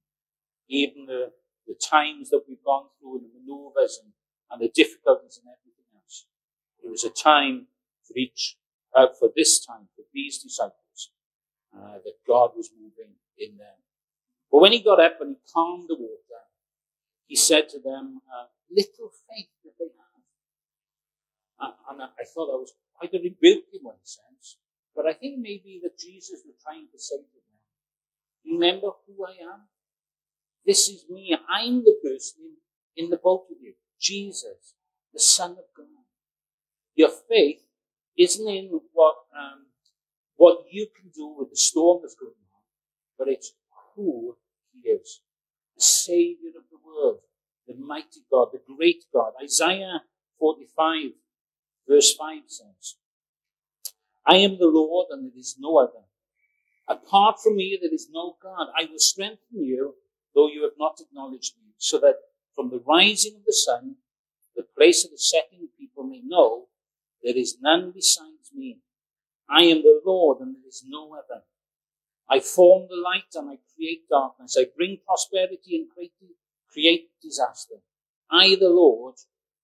even 0.67 1.05
the, 1.05 1.31
the 1.67 1.75
times 1.75 2.29
that 2.29 2.43
we've 2.47 2.63
gone 2.63 2.87
through 2.99 3.19
and 3.19 3.25
the 3.25 3.39
maneuvers 3.39 3.99
and, 4.01 4.13
and 4.51 4.61
the 4.61 4.71
difficulties 4.73 5.39
and 5.43 5.51
everything 5.51 5.85
else. 5.93 6.25
It 6.83 6.89
was 6.89 7.03
a 7.03 7.09
time 7.09 7.67
for 8.07 8.17
each, 8.17 8.57
uh, 8.95 9.07
for 9.19 9.29
this 9.35 9.63
time, 9.63 9.89
for 9.95 10.03
these 10.13 10.41
disciples, 10.41 11.11
uh, 11.75 11.99
that 12.03 12.15
God 12.25 12.51
was 12.55 12.71
moving 12.73 13.15
in 13.37 13.57
them. 13.57 13.75
But 14.51 14.61
when 14.61 14.71
he 14.71 14.81
got 14.81 14.99
up 14.99 15.19
and 15.19 15.35
he 15.35 15.51
calmed 15.53 15.89
the 15.89 15.95
water, 15.95 16.41
he 17.27 17.35
said 17.35 17.67
to 17.69 17.79
them, 17.79 18.21
uh, 18.31 18.47
little 18.71 19.11
faith 19.27 19.51
that 19.63 19.73
they 19.77 19.91
have. 19.91 21.73
And 21.89 22.01
I 22.01 22.23
thought 22.23 22.47
that 22.47 22.57
was 22.57 22.73
quite 22.95 23.13
a 23.13 23.19
rebuke 23.19 23.65
in 23.73 23.81
one 23.81 23.99
sense. 24.03 24.57
But 24.95 25.05
I 25.05 25.13
think 25.13 25.39
maybe 25.39 25.79
that 25.83 25.99
Jesus 25.99 26.41
was 26.45 26.55
trying 26.63 26.87
to 26.91 26.99
say 26.99 27.17
to 27.17 27.39
them, 27.43 28.53
remember 28.53 28.91
who 29.05 29.25
I 29.25 29.35
am? 29.43 29.67
This 30.67 30.89
is 30.89 31.05
me. 31.09 31.35
I'm 31.49 31.85
the 31.85 31.95
person 32.03 32.57
in 32.97 33.09
the 33.09 33.15
boat 33.15 33.45
with 33.49 33.59
you. 33.61 33.73
Jesus, 34.01 34.73
the 35.13 35.19
Son 35.19 35.51
of 35.51 35.65
God. 35.75 35.85
Your 36.93 37.09
faith 37.09 37.61
isn't 38.17 38.47
in 38.47 38.81
what, 38.91 39.15
um, 39.33 39.67
what 40.35 40.65
you 40.69 40.87
can 40.99 41.09
do 41.15 41.33
with 41.37 41.51
the 41.51 41.55
storm 41.55 41.99
that's 42.01 42.15
going 42.15 42.31
on, 42.31 42.61
but 43.17 43.29
it's 43.29 43.53
who 43.95 44.35
he 44.73 44.89
is. 44.89 45.21
The 45.77 45.83
Savior 45.83 46.49
of 46.57 46.65
the 46.69 46.77
world, 46.85 47.19
the 47.65 47.75
mighty 47.75 48.21
God, 48.29 48.49
the 48.51 48.59
great 48.75 49.05
God. 49.13 49.33
Isaiah 49.41 50.01
45 50.37 51.11
verse 51.87 52.13
5 52.13 52.41
says, 52.47 52.95
I 54.25 54.37
am 54.37 54.57
the 54.57 54.67
Lord 54.67 55.07
and 55.11 55.31
there 55.31 55.39
is 55.39 55.55
no 55.57 55.77
other. 55.77 56.03
Apart 56.87 57.37
from 57.41 57.55
me 57.55 57.77
there 57.81 57.93
is 57.93 58.09
no 58.11 58.35
God. 58.41 58.67
I 58.77 58.85
will 58.85 58.99
strengthen 58.99 59.63
you, 59.63 59.95
though 60.37 60.47
you 60.47 60.61
have 60.61 60.77
not 60.77 61.01
acknowledged 61.01 61.55
me, 61.57 61.73
so 61.79 61.97
that 61.97 62.17
from 62.55 62.69
the 62.69 62.83
rising 62.85 63.35
of 63.35 63.45
the 63.45 63.53
sun, 63.53 63.95
the 64.55 64.67
place 64.77 65.03
of 65.03 65.09
the 65.09 65.17
setting, 65.17 65.69
people 65.79 66.03
may 66.03 66.21
know 66.23 66.67
there 67.23 67.35
is 67.35 67.57
none 67.59 67.91
besides 67.93 68.51
me. 68.53 68.77
I 69.49 69.63
am 69.63 69.81
the 69.81 69.99
Lord 70.05 70.39
and 70.39 70.53
there 70.53 70.67
is 70.67 70.83
no 70.87 71.13
other. 71.13 71.41
I 72.29 72.39
form 72.39 72.87
the 72.87 73.01
light 73.01 73.33
and 73.33 73.49
I 73.49 73.57
create 73.75 74.09
darkness. 74.09 74.55
I 74.59 74.65
bring 74.75 74.99
prosperity 75.03 75.75
and 75.75 75.89
create, 75.89 76.13
create 76.71 77.09
disaster. 77.21 77.75
I, 78.29 78.55
the 78.59 78.69
Lord, 78.69 79.15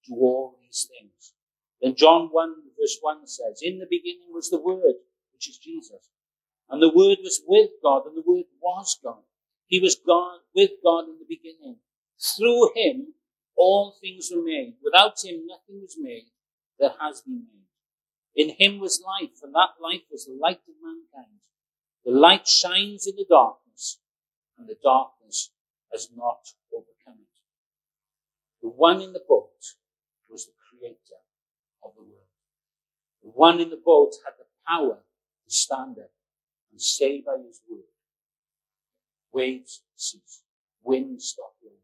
do 0.08 0.16
all 0.16 0.58
these 0.60 0.90
things. 0.90 1.34
Then 1.82 1.96
John 1.96 2.30
1 2.32 2.56
verse 2.80 2.98
1 3.02 3.28
says, 3.28 3.60
In 3.62 3.78
the 3.78 3.88
beginning 3.90 4.30
was 4.32 4.50
the 4.50 4.60
Word, 4.60 4.96
which 5.34 5.50
is 5.50 5.58
Jesus. 5.58 6.10
And 6.70 6.82
the 6.82 6.90
Word 6.90 7.20
was 7.22 7.42
with 7.46 7.70
God, 7.84 8.06
and 8.08 8.18
the 8.18 8.24
Word 8.26 8.46
was 8.60 8.98
God. 9.04 9.22
He 9.74 9.80
was 9.80 9.96
God, 9.96 10.42
with 10.54 10.70
God 10.84 11.06
in 11.06 11.18
the 11.18 11.26
beginning. 11.28 11.78
Through 12.38 12.74
Him, 12.76 13.16
all 13.58 13.98
things 14.00 14.30
were 14.32 14.44
made. 14.44 14.76
Without 14.84 15.16
Him, 15.26 15.48
nothing 15.48 15.82
was 15.82 15.98
made 16.00 16.28
that 16.78 16.98
has 17.02 17.22
been 17.22 17.48
made. 17.48 17.66
In 18.36 18.56
Him 18.60 18.80
was 18.80 19.04
life, 19.04 19.40
and 19.42 19.52
that 19.56 19.82
life 19.82 20.04
was 20.12 20.26
the 20.26 20.38
light 20.40 20.62
of 20.70 20.76
mankind. 20.80 21.40
The 22.06 22.12
light 22.12 22.48
shines 22.48 23.08
in 23.08 23.16
the 23.16 23.26
darkness, 23.28 23.98
and 24.60 24.70
the 24.70 24.78
darkness 24.84 25.50
has 25.92 26.08
not 26.16 26.54
overcome 26.72 27.22
it. 27.24 27.42
The 28.62 28.70
one 28.70 29.02
in 29.02 29.14
the 29.14 29.26
boat 29.28 29.74
was 30.30 30.46
the 30.46 30.54
creator 30.70 31.26
of 31.84 31.96
the 31.96 32.04
world. 32.04 32.30
The 33.24 33.30
one 33.30 33.60
in 33.60 33.72
the 33.72 33.82
boat 33.84 34.12
had 34.24 34.36
the 34.38 34.46
power 34.68 35.00
to 35.00 35.52
stand 35.52 35.98
up 35.98 36.12
and 36.72 36.80
say 36.80 37.24
by 37.26 37.38
his 37.44 37.60
word, 37.68 37.86
waves 39.34 39.84
cease, 39.96 40.44
wind 40.84 41.22
stop 41.22 41.54
blowing, 41.62 41.78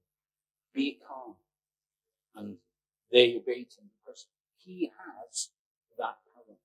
be 0.73 0.99
calm. 1.07 1.35
And 2.35 2.57
they 3.11 3.35
obeyed 3.35 3.67
him 3.77 3.89
because 4.03 4.27
he 4.57 4.91
has 4.97 5.49
that 5.97 6.17
power. 6.33 6.55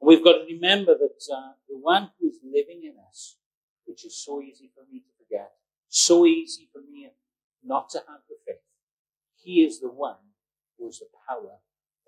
We've 0.00 0.24
got 0.24 0.38
to 0.38 0.44
remember 0.44 0.96
that 0.96 1.34
uh, 1.34 1.52
the 1.68 1.76
one 1.76 2.10
who 2.18 2.28
is 2.28 2.38
living 2.42 2.84
in 2.84 2.94
us, 3.08 3.36
which 3.86 4.04
is 4.04 4.16
so 4.16 4.40
easy 4.40 4.70
for 4.74 4.84
me 4.90 5.00
to 5.00 5.10
forget, 5.18 5.52
so 5.88 6.26
easy 6.26 6.68
for 6.72 6.80
me 6.80 7.10
not 7.64 7.90
to 7.90 7.98
have 7.98 8.20
the 8.28 8.36
faith, 8.46 8.56
he 9.42 9.62
is 9.64 9.80
the 9.80 9.90
one 9.90 10.16
who 10.78 10.86
has 10.86 10.98
the 10.98 11.06
power 11.28 11.58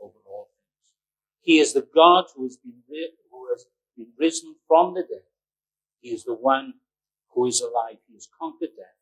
over 0.00 0.18
all 0.26 0.48
things. 0.48 0.60
He 1.42 1.58
is 1.58 1.72
the 1.72 1.86
God 1.94 2.26
who 2.36 2.44
has 2.44 2.56
been, 2.56 2.74
who 3.30 3.48
has 3.50 3.66
been 3.96 4.08
risen 4.18 4.54
from 4.68 4.94
the 4.94 5.02
dead. 5.02 5.22
He 6.00 6.10
is 6.10 6.24
the 6.24 6.34
one 6.34 6.74
who 7.34 7.46
is 7.46 7.60
alive. 7.60 7.98
He 8.08 8.14
has 8.14 8.28
conquered 8.38 8.76
death 8.76 9.00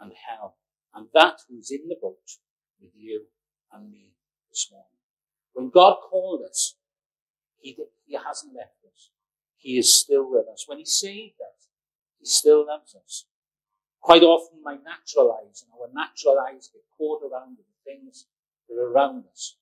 and 0.00 0.12
hell. 0.28 0.56
And 0.94 1.08
that 1.14 1.40
who 1.48 1.58
is 1.58 1.70
in 1.70 1.88
the 1.88 1.96
boat 2.00 2.38
with 2.80 2.92
you 2.96 3.26
and 3.72 3.90
me 3.90 4.12
this 4.50 4.68
morning. 4.70 4.88
When 5.52 5.70
God 5.70 5.96
called 6.08 6.42
us, 6.48 6.76
he, 7.58 7.76
he 8.06 8.16
hasn't 8.16 8.54
left 8.54 8.84
us. 8.86 9.10
He 9.56 9.78
is 9.78 9.98
still 9.98 10.30
with 10.30 10.46
us. 10.46 10.64
When 10.68 10.78
He 10.78 10.84
saved 10.84 11.40
us, 11.40 11.68
He 12.18 12.26
still 12.26 12.66
loves 12.66 12.94
us. 12.94 13.24
Quite 14.00 14.22
often 14.22 14.62
my 14.62 14.76
natural 14.76 15.32
eyes 15.32 15.64
and 15.64 15.72
our 15.72 15.88
natural 15.94 16.38
eyes 16.38 16.68
get 16.70 16.82
caught 16.98 17.22
around 17.22 17.56
the 17.56 17.64
things 17.82 18.26
that 18.68 18.74
are 18.74 18.92
around 18.92 19.24
us. 19.32 19.56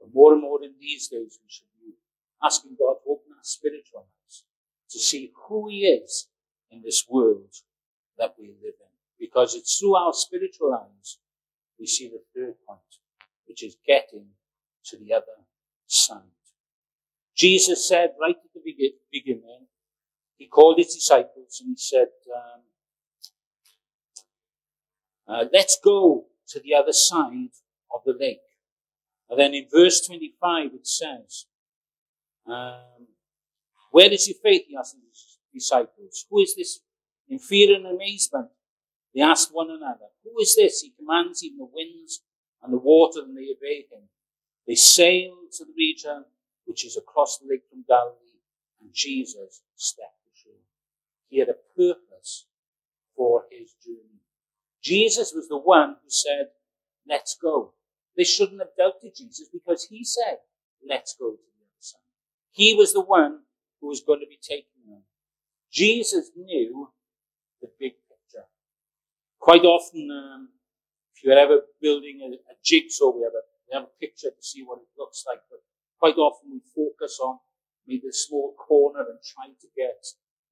But 0.00 0.12
more 0.12 0.32
and 0.32 0.42
more 0.42 0.62
in 0.64 0.74
these 0.80 1.06
days, 1.06 1.38
we 1.40 1.48
should 1.48 1.70
be 1.80 1.94
asking 2.42 2.76
God 2.76 2.94
to 3.04 3.10
open 3.10 3.30
our 3.36 3.44
spiritual 3.44 4.00
eyes 4.00 4.42
to 4.90 4.98
see 4.98 5.32
who 5.46 5.68
He 5.68 5.86
is 5.86 6.26
in 6.76 6.82
this 6.82 7.04
world 7.08 7.54
that 8.18 8.34
we 8.38 8.48
live 8.48 8.74
in. 8.80 8.92
Because 9.18 9.54
it's 9.54 9.78
through 9.78 9.96
our 9.96 10.12
spiritual 10.12 10.74
eyes 10.74 11.18
we 11.78 11.86
see 11.86 12.08
the 12.08 12.22
third 12.34 12.54
point, 12.66 12.80
which 13.46 13.62
is 13.62 13.76
getting 13.86 14.26
to 14.84 14.96
the 14.96 15.12
other 15.12 15.44
side. 15.86 16.20
Jesus 17.36 17.86
said 17.86 18.12
right 18.20 18.36
at 18.36 18.54
the 18.54 18.92
beginning, 19.12 19.66
he 20.38 20.46
called 20.46 20.78
his 20.78 20.94
disciples 20.94 21.60
and 21.60 21.70
he 21.70 21.76
said, 21.76 22.08
um, 22.34 22.60
uh, 25.28 25.44
let's 25.52 25.78
go 25.82 26.26
to 26.48 26.60
the 26.60 26.74
other 26.74 26.92
side 26.92 27.50
of 27.94 28.00
the 28.06 28.16
lake. 28.18 28.40
And 29.28 29.38
then 29.38 29.54
in 29.54 29.66
verse 29.70 30.06
25 30.06 30.70
it 30.74 30.86
says, 30.86 31.46
um, 32.46 33.08
where 33.90 34.10
is 34.10 34.28
your 34.28 34.36
faith? 34.42 34.62
He 34.68 34.76
asked 34.76 34.96
his 35.10 35.35
disciples. 35.58 36.26
Who 36.30 36.40
is 36.40 36.54
this? 36.56 36.80
In 37.28 37.38
fear 37.38 37.74
and 37.74 37.86
amazement, 37.86 38.48
they 39.14 39.22
asked 39.22 39.50
one 39.52 39.70
another, 39.70 40.06
Who 40.24 40.38
is 40.40 40.54
this? 40.54 40.80
He 40.80 40.92
commands 40.96 41.42
even 41.42 41.58
the 41.58 41.70
winds 41.72 42.22
and 42.62 42.72
the 42.72 42.78
water, 42.78 43.20
and 43.20 43.36
they 43.36 43.48
obey 43.50 43.86
him. 43.90 44.08
They 44.66 44.74
sailed 44.74 45.52
to 45.52 45.64
the 45.64 45.72
region 45.76 46.24
which 46.64 46.84
is 46.84 46.96
across 46.96 47.38
the 47.38 47.48
lake 47.48 47.62
from 47.70 47.84
Galilee, 47.88 48.42
and 48.80 48.90
Jesus 48.92 49.62
stepped 49.76 50.22
ashore. 50.34 50.66
He 51.28 51.38
had 51.38 51.48
a 51.48 51.58
purpose 51.76 52.46
for 53.16 53.44
his 53.50 53.74
journey. 53.84 54.20
Jesus 54.82 55.32
was 55.34 55.48
the 55.48 55.58
one 55.58 55.96
who 56.02 56.10
said, 56.10 56.48
Let's 57.08 57.36
go. 57.40 57.72
They 58.16 58.24
shouldn't 58.24 58.60
have 58.60 58.76
doubted 58.76 59.14
Jesus 59.14 59.48
because 59.52 59.86
he 59.90 60.02
said, 60.04 60.38
let's 60.88 61.14
go 61.18 61.30
to 61.32 61.36
the 61.36 61.64
other 61.64 61.80
side. 61.80 62.00
He 62.50 62.74
was 62.74 62.92
the 62.92 63.02
one 63.02 63.40
who 63.80 63.88
was 63.88 64.00
going 64.00 64.20
to 64.20 64.26
be 64.26 64.38
them. 64.48 64.64
Jesus 65.76 66.30
knew 66.34 66.88
the 67.60 67.68
big 67.78 67.92
picture. 68.08 68.46
Quite 69.38 69.64
often, 69.64 70.08
um, 70.10 70.48
if 71.14 71.22
you're 71.22 71.38
ever 71.38 71.60
building 71.82 72.24
a, 72.24 72.32
a 72.52 72.54
jigsaw, 72.64 73.12
we 73.12 73.22
have, 73.22 73.36
a, 73.36 73.44
we 73.68 73.76
have 73.76 73.84
a 73.84 74.00
picture 74.00 74.30
to 74.32 74.42
see 74.42 74.62
what 74.64 74.78
it 74.78 74.88
looks 74.96 75.24
like, 75.28 75.40
but 75.50 75.60
quite 76.00 76.16
often 76.16 76.48
we 76.50 76.60
focus 76.74 77.20
on 77.22 77.38
maybe 77.86 78.08
a 78.08 78.12
small 78.12 78.54
corner 78.56 79.04
and 79.04 79.20
try 79.20 79.52
to 79.52 79.68
get 79.76 80.00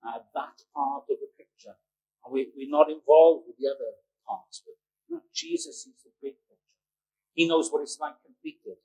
uh, 0.04 0.20
that 0.34 0.60
part 0.76 1.08
of 1.08 1.16
the 1.16 1.30
picture. 1.40 1.72
And 2.24 2.28
we, 2.28 2.52
we're 2.54 2.68
not 2.68 2.90
involved 2.90 3.48
with 3.48 3.56
the 3.56 3.72
other 3.72 3.96
parts, 4.28 4.60
but 4.60 4.76
know, 5.14 5.22
Jesus 5.32 5.86
is 5.86 5.94
the 6.04 6.10
big 6.20 6.34
picture. 6.48 6.78
he 7.34 7.48
knows 7.48 7.70
what 7.70 7.82
it's 7.82 7.98
like 8.00 8.14
completed. 8.24 8.78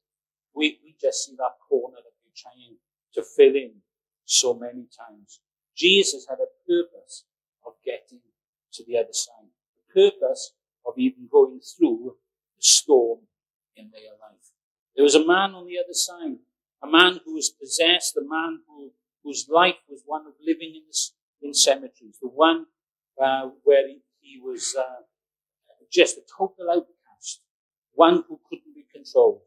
We, 0.56 0.80
we 0.84 0.96
just 1.00 1.26
see 1.26 1.36
that 1.38 1.58
corner 1.68 1.98
that 1.98 2.16
we're 2.24 2.36
trying 2.36 2.78
to 3.14 3.24
fill 3.24 3.56
in 3.56 3.82
so 4.26 4.54
many 4.54 4.86
times. 4.94 5.42
Jesus 5.80 6.28
had 6.28 6.40
a 6.40 6.52
purpose 6.68 7.24
of 7.66 7.74
getting 7.86 8.20
to 8.74 8.84
the 8.86 8.98
other 8.98 9.14
side. 9.14 9.48
The 9.78 10.12
purpose 10.12 10.54
of 10.86 10.94
even 10.98 11.30
going 11.32 11.62
through 11.62 12.18
the 12.58 12.62
storm 12.62 13.20
in 13.78 13.90
their 13.92 14.12
life. 14.20 14.52
There 14.96 15.06
was 15.06 15.16
a 15.16 15.26
man 15.26 15.56
on 15.56 15.66
the 15.66 15.78
other 15.80 15.94
side, 15.94 16.40
a 16.84 16.88
man 16.88 17.22
who 17.24 17.36
was 17.36 17.50
possessed, 17.50 18.18
a 18.18 18.22
man 18.22 18.60
who, 18.68 18.92
whose 19.24 19.48
life 19.50 19.80
was 19.88 20.04
one 20.06 20.28
of 20.28 20.34
living 20.46 20.76
in, 20.76 20.84
the, 20.86 21.48
in 21.48 21.54
cemeteries, 21.54 22.18
the 22.22 22.28
one 22.28 22.66
uh, 23.22 23.50
where 23.64 23.88
he, 23.88 24.02
he 24.20 24.40
was 24.40 24.76
uh, 24.78 25.04
just 25.92 26.18
a 26.18 26.22
total 26.38 26.70
outcast, 26.70 27.42
one 27.94 28.24
who 28.28 28.40
couldn't 28.50 28.76
be 28.76 28.86
controlled. 28.94 29.42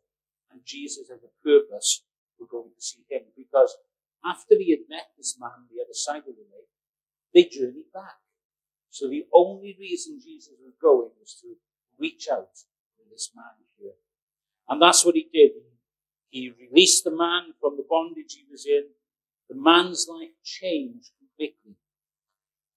And 0.51 0.61
Jesus 0.65 1.09
had 1.09 1.21
a 1.25 1.45
purpose 1.45 2.05
for 2.39 2.47
going 2.47 2.71
to 2.75 2.83
see 2.83 3.05
him 3.11 3.23
because 3.37 3.77
after 4.25 4.55
he 4.59 4.71
had 4.71 4.89
met 4.89 5.11
this 5.17 5.39
man 5.41 5.51
on 5.51 5.67
the 5.71 5.83
other 5.83 5.95
side 5.95 6.29
of 6.29 6.37
the 6.37 6.47
lake, 6.53 6.71
they 7.35 7.45
journeyed 7.45 7.93
back. 7.93 8.19
So 8.91 9.09
the 9.09 9.27
only 9.33 9.77
reason 9.79 10.21
Jesus 10.23 10.53
was 10.63 10.75
going 10.81 11.11
was 11.19 11.39
to 11.43 11.55
reach 11.99 12.29
out 12.31 12.55
to 12.55 13.03
this 13.11 13.31
man 13.35 13.45
here. 13.79 13.95
And 14.69 14.81
that's 14.81 15.05
what 15.05 15.15
he 15.15 15.29
did. 15.33 15.53
He 16.29 16.53
released 16.61 17.05
the 17.05 17.11
man 17.11 17.55
from 17.61 17.77
the 17.77 17.87
bondage 17.89 18.35
he 18.35 18.45
was 18.51 18.67
in. 18.67 18.85
The 19.49 19.57
man's 19.57 20.07
life 20.09 20.31
changed 20.45 21.11
completely 21.19 21.77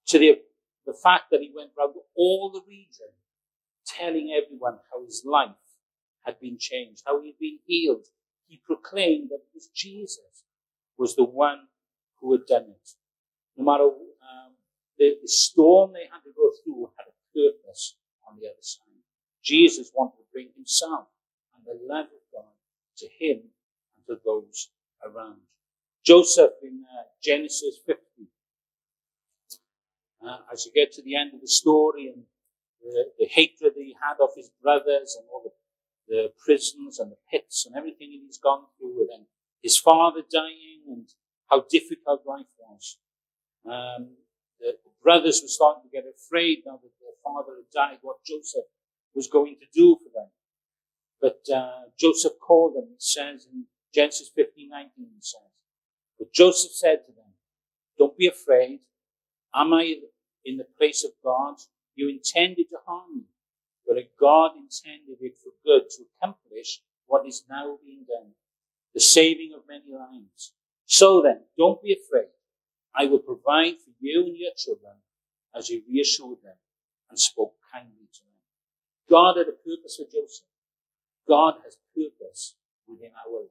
to 0.07 0.19
the, 0.19 0.41
the 0.85 0.93
fact 0.93 1.25
that 1.31 1.41
he 1.41 1.51
went 1.55 1.71
around 1.77 1.93
all 2.15 2.49
the 2.51 2.61
region 2.67 3.07
telling 3.85 4.31
everyone 4.31 4.79
how 4.91 5.05
his 5.05 5.23
life 5.25 5.49
had 6.25 6.39
been 6.39 6.57
changed, 6.57 7.03
how 7.05 7.21
he'd 7.21 7.37
been 7.39 7.59
healed. 7.65 8.07
He 8.47 8.61
proclaimed 8.65 9.29
that 9.29 9.35
it 9.35 9.53
was 9.53 9.67
Jesus 9.67 10.44
was 10.97 11.15
the 11.15 11.23
one 11.23 11.67
who 12.19 12.31
had 12.31 12.45
done 12.47 12.65
it. 12.69 12.89
No 13.57 13.65
matter 13.65 13.83
um, 13.83 14.53
the, 14.97 15.17
the 15.21 15.27
storm 15.27 15.93
they 15.93 16.07
had 16.11 16.23
to 16.23 16.31
go 16.35 16.51
through 16.63 16.91
had 16.97 17.07
a 17.07 17.15
purpose 17.33 17.95
on 18.27 18.37
the 18.39 18.47
other 18.47 18.61
side. 18.61 18.83
Jesus 19.43 19.91
wanted 19.93 20.17
to 20.17 20.23
bring 20.33 20.49
himself 20.55 21.07
and 21.55 21.65
the 21.65 21.79
love 21.85 22.07
of 22.07 22.23
God 22.33 22.53
to 22.97 23.07
him 23.19 23.41
and 23.95 24.05
to 24.07 24.21
those 24.25 24.69
around. 25.03 25.41
Joseph 26.05 26.53
in 26.61 26.83
uh, 26.85 27.03
Genesis 27.23 27.79
50. 27.85 28.01
Uh, 30.25 30.37
as 30.51 30.65
you 30.65 30.71
get 30.73 30.91
to 30.91 31.03
the 31.03 31.15
end 31.15 31.33
of 31.33 31.41
the 31.41 31.47
story 31.47 32.07
and 32.07 32.23
the, 32.81 33.05
the, 33.19 33.25
hatred 33.25 33.73
that 33.75 33.81
he 33.81 33.95
had 34.01 34.17
of 34.21 34.29
his 34.35 34.49
brothers 34.61 35.15
and 35.19 35.25
all 35.31 35.43
the, 35.43 35.51
the 36.07 36.31
prisons 36.43 36.99
and 36.99 37.11
the 37.11 37.17
pits 37.29 37.65
and 37.65 37.75
everything 37.75 38.09
that 38.09 38.21
he's 38.25 38.39
gone 38.39 38.63
through, 38.77 39.07
and 39.13 39.25
his 39.61 39.77
father 39.77 40.21
dying 40.31 40.74
and 40.87 41.07
how 41.49 41.65
difficult 41.69 42.25
life 42.25 42.45
was. 42.59 42.97
Um, 43.65 44.17
the 44.59 44.75
brothers 45.03 45.41
were 45.41 45.49
starting 45.49 45.83
to 45.83 45.89
get 45.89 46.05
afraid 46.05 46.63
now 46.65 46.79
that 46.81 46.91
their 47.01 47.17
father 47.23 47.53
had 47.57 47.71
died, 47.73 47.99
what 48.01 48.23
Joseph 48.25 48.65
was 49.13 49.27
going 49.27 49.55
to 49.59 49.65
do 49.73 49.97
for 50.03 50.09
them. 50.13 50.29
But 51.21 51.53
uh, 51.53 51.89
Joseph 51.99 52.33
called 52.39 52.75
them, 52.75 52.89
it 52.93 53.01
says 53.01 53.47
in 53.51 53.65
Genesis 53.93 54.29
15, 54.35 54.69
19, 54.69 54.91
it 55.17 55.25
says, 55.25 55.41
But 56.19 56.33
Joseph 56.33 56.71
said 56.71 57.05
to 57.05 57.11
them, 57.11 57.33
Don't 57.97 58.17
be 58.17 58.27
afraid. 58.27 58.79
Am 59.53 59.73
I 59.73 59.95
in 60.43 60.57
the 60.57 60.67
place 60.77 61.03
of 61.03 61.11
God? 61.23 61.55
You 61.95 62.09
intended 62.09 62.69
to 62.71 62.77
harm 62.85 63.15
me, 63.15 63.23
but 63.87 63.97
God 64.19 64.51
intended 64.57 65.17
it 65.21 65.35
for 65.41 65.51
good 65.63 65.89
to 65.91 66.03
accomplish 66.21 66.81
what 67.07 67.25
is 67.25 67.45
now 67.49 67.77
being 67.85 68.03
done 68.05 68.33
the 68.95 69.01
saving 69.01 69.51
of 69.53 69.67
many 69.67 69.91
lives. 69.93 70.53
So 70.85 71.21
then, 71.21 71.41
don't 71.57 71.81
be 71.81 71.93
afraid. 71.93 72.29
I 72.95 73.05
will 73.05 73.19
provide 73.19 73.79
for 73.83 73.91
you 73.99 74.23
and 74.25 74.37
your 74.37 74.51
children 74.55 74.93
as 75.55 75.67
he 75.67 75.83
reassured 75.89 76.41
them 76.43 76.55
and 77.09 77.19
spoke 77.19 77.55
kindly 77.73 78.07
to 78.13 78.19
them. 78.21 79.09
God 79.09 79.37
had 79.37 79.47
a 79.47 79.51
purpose 79.51 79.97
for 79.97 80.05
Joseph. 80.05 80.45
God 81.27 81.55
has 81.63 81.77
purpose 81.95 82.55
within 82.87 83.11
our 83.25 83.41
life. 83.41 83.49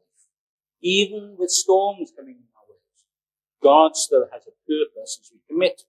Even 0.81 1.37
with 1.39 1.51
storms 1.51 2.13
coming 2.17 2.37
in 2.37 2.49
our 2.57 2.69
lives, 2.69 3.05
God 3.63 3.97
still 3.97 4.29
has 4.33 4.47
a 4.47 4.55
purpose 4.69 5.19
as 5.21 5.31
we 5.33 5.41
commit 5.49 5.83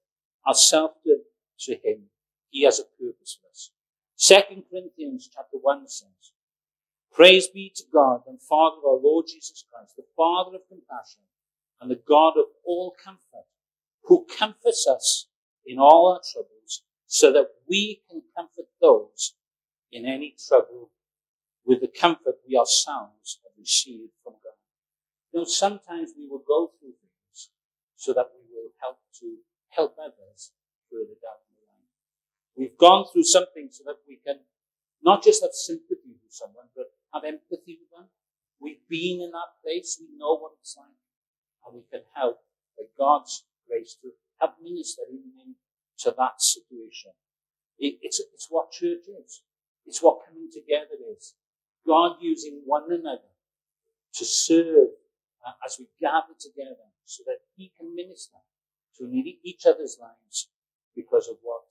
ourselves 0.47 0.95
to, 1.03 1.19
to 1.59 1.73
him. 1.73 2.03
He 2.49 2.63
has 2.63 2.79
a 2.79 2.83
purpose 2.83 3.37
for 3.41 3.49
us. 3.49 3.71
Second 4.15 4.63
Corinthians 4.71 5.29
chapter 5.33 5.57
1 5.61 5.87
says, 5.87 6.31
Praise 7.11 7.47
be 7.47 7.71
to 7.75 7.83
God 7.91 8.21
and 8.27 8.41
Father 8.41 8.77
of 8.77 8.85
our 8.85 8.99
Lord 9.01 9.25
Jesus 9.27 9.63
Christ, 9.71 9.95
the 9.95 10.03
Father 10.15 10.55
of 10.55 10.67
compassion 10.69 11.21
and 11.81 11.89
the 11.91 12.01
God 12.07 12.33
of 12.37 12.45
all 12.63 12.95
comfort, 13.03 13.47
who 14.03 14.25
comforts 14.37 14.87
us 14.87 15.27
in 15.65 15.79
all 15.79 16.13
our 16.13 16.21
troubles 16.31 16.83
so 17.07 17.31
that 17.31 17.47
we 17.67 18.01
can 18.09 18.21
comfort 18.35 18.67
those 18.81 19.35
in 19.91 20.05
any 20.05 20.35
trouble 20.47 20.91
with 21.65 21.81
the 21.81 21.87
comfort 21.87 22.35
we 22.47 22.57
ourselves 22.57 23.39
have 23.43 23.51
received 23.57 24.11
from 24.23 24.33
God. 24.43 24.59
You 25.33 25.39
know, 25.39 25.45
sometimes 25.45 26.11
we 26.17 26.27
will 26.27 26.43
go 26.47 26.71
through 26.79 26.93
things 27.01 27.49
so 27.95 28.13
that 28.13 28.29
we 28.33 28.45
will 28.53 28.71
help 28.79 28.99
to 29.19 29.37
help 29.69 29.95
others 29.99 30.51
down 30.91 31.41
the 31.51 31.61
line. 31.67 31.89
We've 32.55 32.77
gone 32.77 33.05
through 33.11 33.23
something 33.23 33.67
so 33.71 33.83
that 33.85 33.99
we 34.07 34.19
can 34.25 34.39
not 35.03 35.23
just 35.23 35.43
have 35.43 35.53
sympathy 35.53 36.15
with 36.23 36.31
someone, 36.31 36.67
but 36.75 36.93
have 37.13 37.23
empathy 37.23 37.79
with 37.81 37.91
them. 37.91 38.09
We've 38.59 38.87
been 38.87 39.21
in 39.21 39.31
that 39.31 39.59
place. 39.63 39.99
We 39.99 40.17
know 40.17 40.37
what 40.37 40.53
it's 40.59 40.75
like. 40.77 41.04
And 41.65 41.75
we 41.75 41.83
can 41.91 42.01
help 42.15 42.39
by 42.77 42.85
God's 42.97 43.43
grace 43.67 43.97
to 44.01 44.09
help 44.39 44.55
minister 44.61 45.01
even 45.09 45.55
into 45.95 46.15
that 46.17 46.41
situation. 46.41 47.11
It, 47.79 47.99
it's, 48.01 48.19
it's 48.33 48.47
what 48.49 48.71
church 48.71 49.07
is. 49.07 49.41
It's 49.85 50.01
what 50.01 50.25
coming 50.27 50.49
together 50.51 50.95
is. 51.15 51.35
God 51.85 52.17
using 52.21 52.61
one 52.65 52.91
another 52.91 53.33
to 54.13 54.25
serve 54.25 54.89
uh, 55.45 55.53
as 55.65 55.77
we 55.79 55.85
gather 55.99 56.33
together 56.39 56.89
so 57.05 57.23
that 57.27 57.37
He 57.55 57.71
can 57.77 57.95
minister 57.95 58.37
to 58.97 59.11
each 59.43 59.65
other's 59.65 59.97
lives 60.01 60.49
because 60.95 61.27
of 61.27 61.37
what 61.43 61.63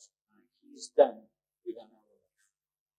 He's 0.70 0.88
done 0.96 1.22
within 1.66 1.83
our 1.83 2.04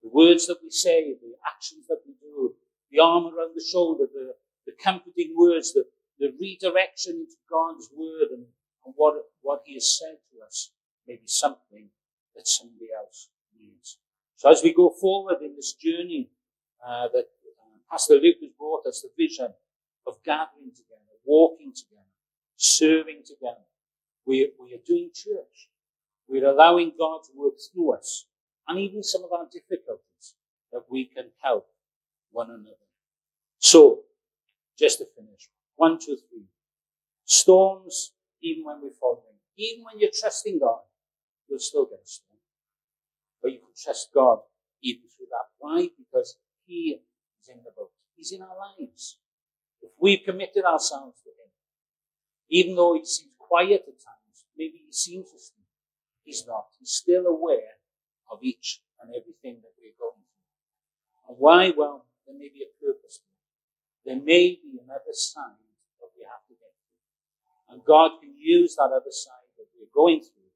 the 0.05 0.11
words 0.13 0.45
that 0.45 0.61
we 0.61 0.69
say, 0.69 1.17
the 1.19 1.33
actions 1.49 1.87
that 1.87 1.97
we 2.05 2.13
do, 2.21 2.53
the 2.91 2.99
arm 2.99 3.25
around 3.25 3.55
the 3.55 3.65
shoulder, 3.65 4.05
the, 4.05 4.35
the 4.67 4.73
comforting 4.77 5.33
words, 5.35 5.73
the, 5.73 5.83
the 6.19 6.33
redirection 6.39 7.15
into 7.15 7.35
God's 7.49 7.89
word 7.95 8.29
and, 8.31 8.45
and 8.85 8.93
what, 8.95 9.15
what 9.41 9.61
He 9.65 9.75
has 9.75 9.97
said 9.97 10.17
to 10.31 10.45
us 10.45 10.71
may 11.07 11.15
be 11.15 11.27
something 11.27 11.89
that 12.35 12.47
somebody 12.47 12.87
else 12.95 13.29
needs. 13.59 13.97
So 14.35 14.49
as 14.49 14.61
we 14.63 14.73
go 14.73 14.89
forward 14.89 15.37
in 15.41 15.55
this 15.55 15.73
journey 15.73 16.29
uh, 16.85 17.07
that 17.13 17.25
uh, 17.25 17.77
Pastor 17.91 18.15
Luke 18.15 18.37
has 18.41 18.51
brought 18.57 18.85
us, 18.85 19.01
the 19.01 19.09
vision 19.17 19.53
of 20.07 20.15
gathering 20.23 20.71
together, 20.75 21.01
walking 21.25 21.73
together, 21.73 22.01
serving 22.57 23.23
together, 23.25 23.65
we, 24.25 24.51
we 24.59 24.73
are 24.73 24.83
doing 24.85 25.11
church. 25.13 25.69
We're 26.27 26.49
allowing 26.49 26.93
God 26.97 27.21
to 27.25 27.31
work 27.35 27.53
through 27.71 27.93
us 27.93 28.25
and 28.67 28.79
even 28.79 29.03
some 29.03 29.23
of 29.23 29.31
our 29.31 29.45
difficulties 29.51 30.35
that 30.71 30.83
we 30.89 31.05
can 31.05 31.25
help 31.41 31.67
one 32.31 32.49
another. 32.49 32.75
So, 33.59 34.01
just 34.77 34.97
to 34.99 35.05
finish, 35.15 35.49
one, 35.75 35.99
two, 35.99 36.17
three. 36.29 36.45
Storms, 37.25 38.13
even 38.41 38.63
when 38.63 38.81
we're 38.81 38.97
following, 38.99 39.39
even 39.57 39.83
when 39.83 39.99
you're 39.99 40.11
trusting 40.13 40.59
God, 40.59 40.81
you'll 41.47 41.59
still 41.59 41.85
get 41.85 41.99
a 42.03 42.07
storm. 42.07 42.39
But 43.41 43.51
you 43.51 43.59
can 43.59 43.73
trust 43.77 44.09
God 44.13 44.39
even 44.81 45.03
through 45.09 45.27
that. 45.31 45.47
Why? 45.57 45.89
Because 45.97 46.37
He 46.65 47.01
is 47.41 47.49
in 47.49 47.63
the 47.63 47.71
boat. 47.75 47.91
He's 48.15 48.31
in 48.31 48.41
our 48.41 48.55
lives. 48.55 49.17
If 49.81 49.91
we've 49.99 50.23
committed 50.25 50.63
ourselves 50.65 51.21
to 51.23 51.29
Him, 51.29 51.51
even 52.49 52.75
though 52.75 52.93
He 52.93 53.05
seems 53.05 53.33
quiet 53.37 53.85
at 53.87 54.01
times, 54.01 54.45
maybe 54.57 54.81
He 54.85 54.91
seems 54.91 55.27
asleep, 55.27 55.67
He's 56.23 56.45
not. 56.47 56.65
He's 56.79 56.91
still 56.91 57.25
aware 57.27 57.77
of 58.31 58.39
each 58.41 58.81
and 59.01 59.09
everything 59.09 59.61
that 59.61 59.73
we're 59.77 59.97
going 59.99 60.21
through. 60.21 61.29
And 61.29 61.37
why? 61.39 61.71
Well, 61.75 62.05
there 62.25 62.35
may 62.37 62.49
be 62.49 62.65
a 62.65 62.71
purpose. 62.83 63.21
There 64.05 64.15
may 64.15 64.57
be 64.61 64.79
another 64.83 65.13
side 65.13 65.61
that 65.99 66.09
we 66.17 66.23
have 66.23 66.45
to 66.47 66.53
get 66.53 66.73
through. 66.73 67.64
And 67.75 67.83
God 67.83 68.23
can 68.23 68.31
use 68.39 68.79
that 68.79 68.87
other 68.95 69.11
side 69.11 69.51
that 69.59 69.67
we're 69.75 69.91
going 69.91 70.23
through 70.23 70.47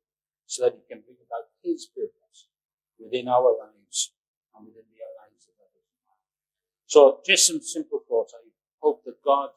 so 0.47 0.63
that 0.63 0.79
He 0.79 0.87
can 0.87 1.03
bring 1.03 1.19
about 1.19 1.51
His 1.59 1.83
purpose 1.91 2.47
within 2.95 3.27
our 3.27 3.59
lives 3.59 4.15
and 4.55 4.63
within 4.63 4.87
the 4.87 5.03
lives 5.19 5.43
of 5.51 5.59
others. 5.59 5.91
So, 6.87 7.19
just 7.27 7.45
some 7.45 7.59
simple 7.59 7.99
thoughts. 8.07 8.31
I 8.31 8.47
hope 8.79 9.03
that 9.03 9.19
God 9.19 9.49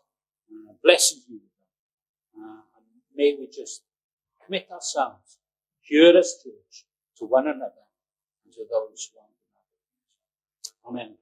uh, 0.51 0.75
blesses 0.83 1.23
you 1.31 1.39
with 1.39 1.55
them. 1.55 1.71
Uh, 2.43 2.63
and 2.75 2.85
may 3.15 3.37
we 3.39 3.47
just 3.47 3.87
commit 4.45 4.67
ourselves, 4.67 5.39
here 5.83 6.19
as 6.19 6.43
church, 6.43 6.83
to 7.19 7.27
one 7.27 7.47
another 7.47 7.87
and 8.43 8.53
to 8.55 8.67
those 8.69 9.07
who 9.15 9.23
to. 9.23 10.89
Amen. 10.91 11.15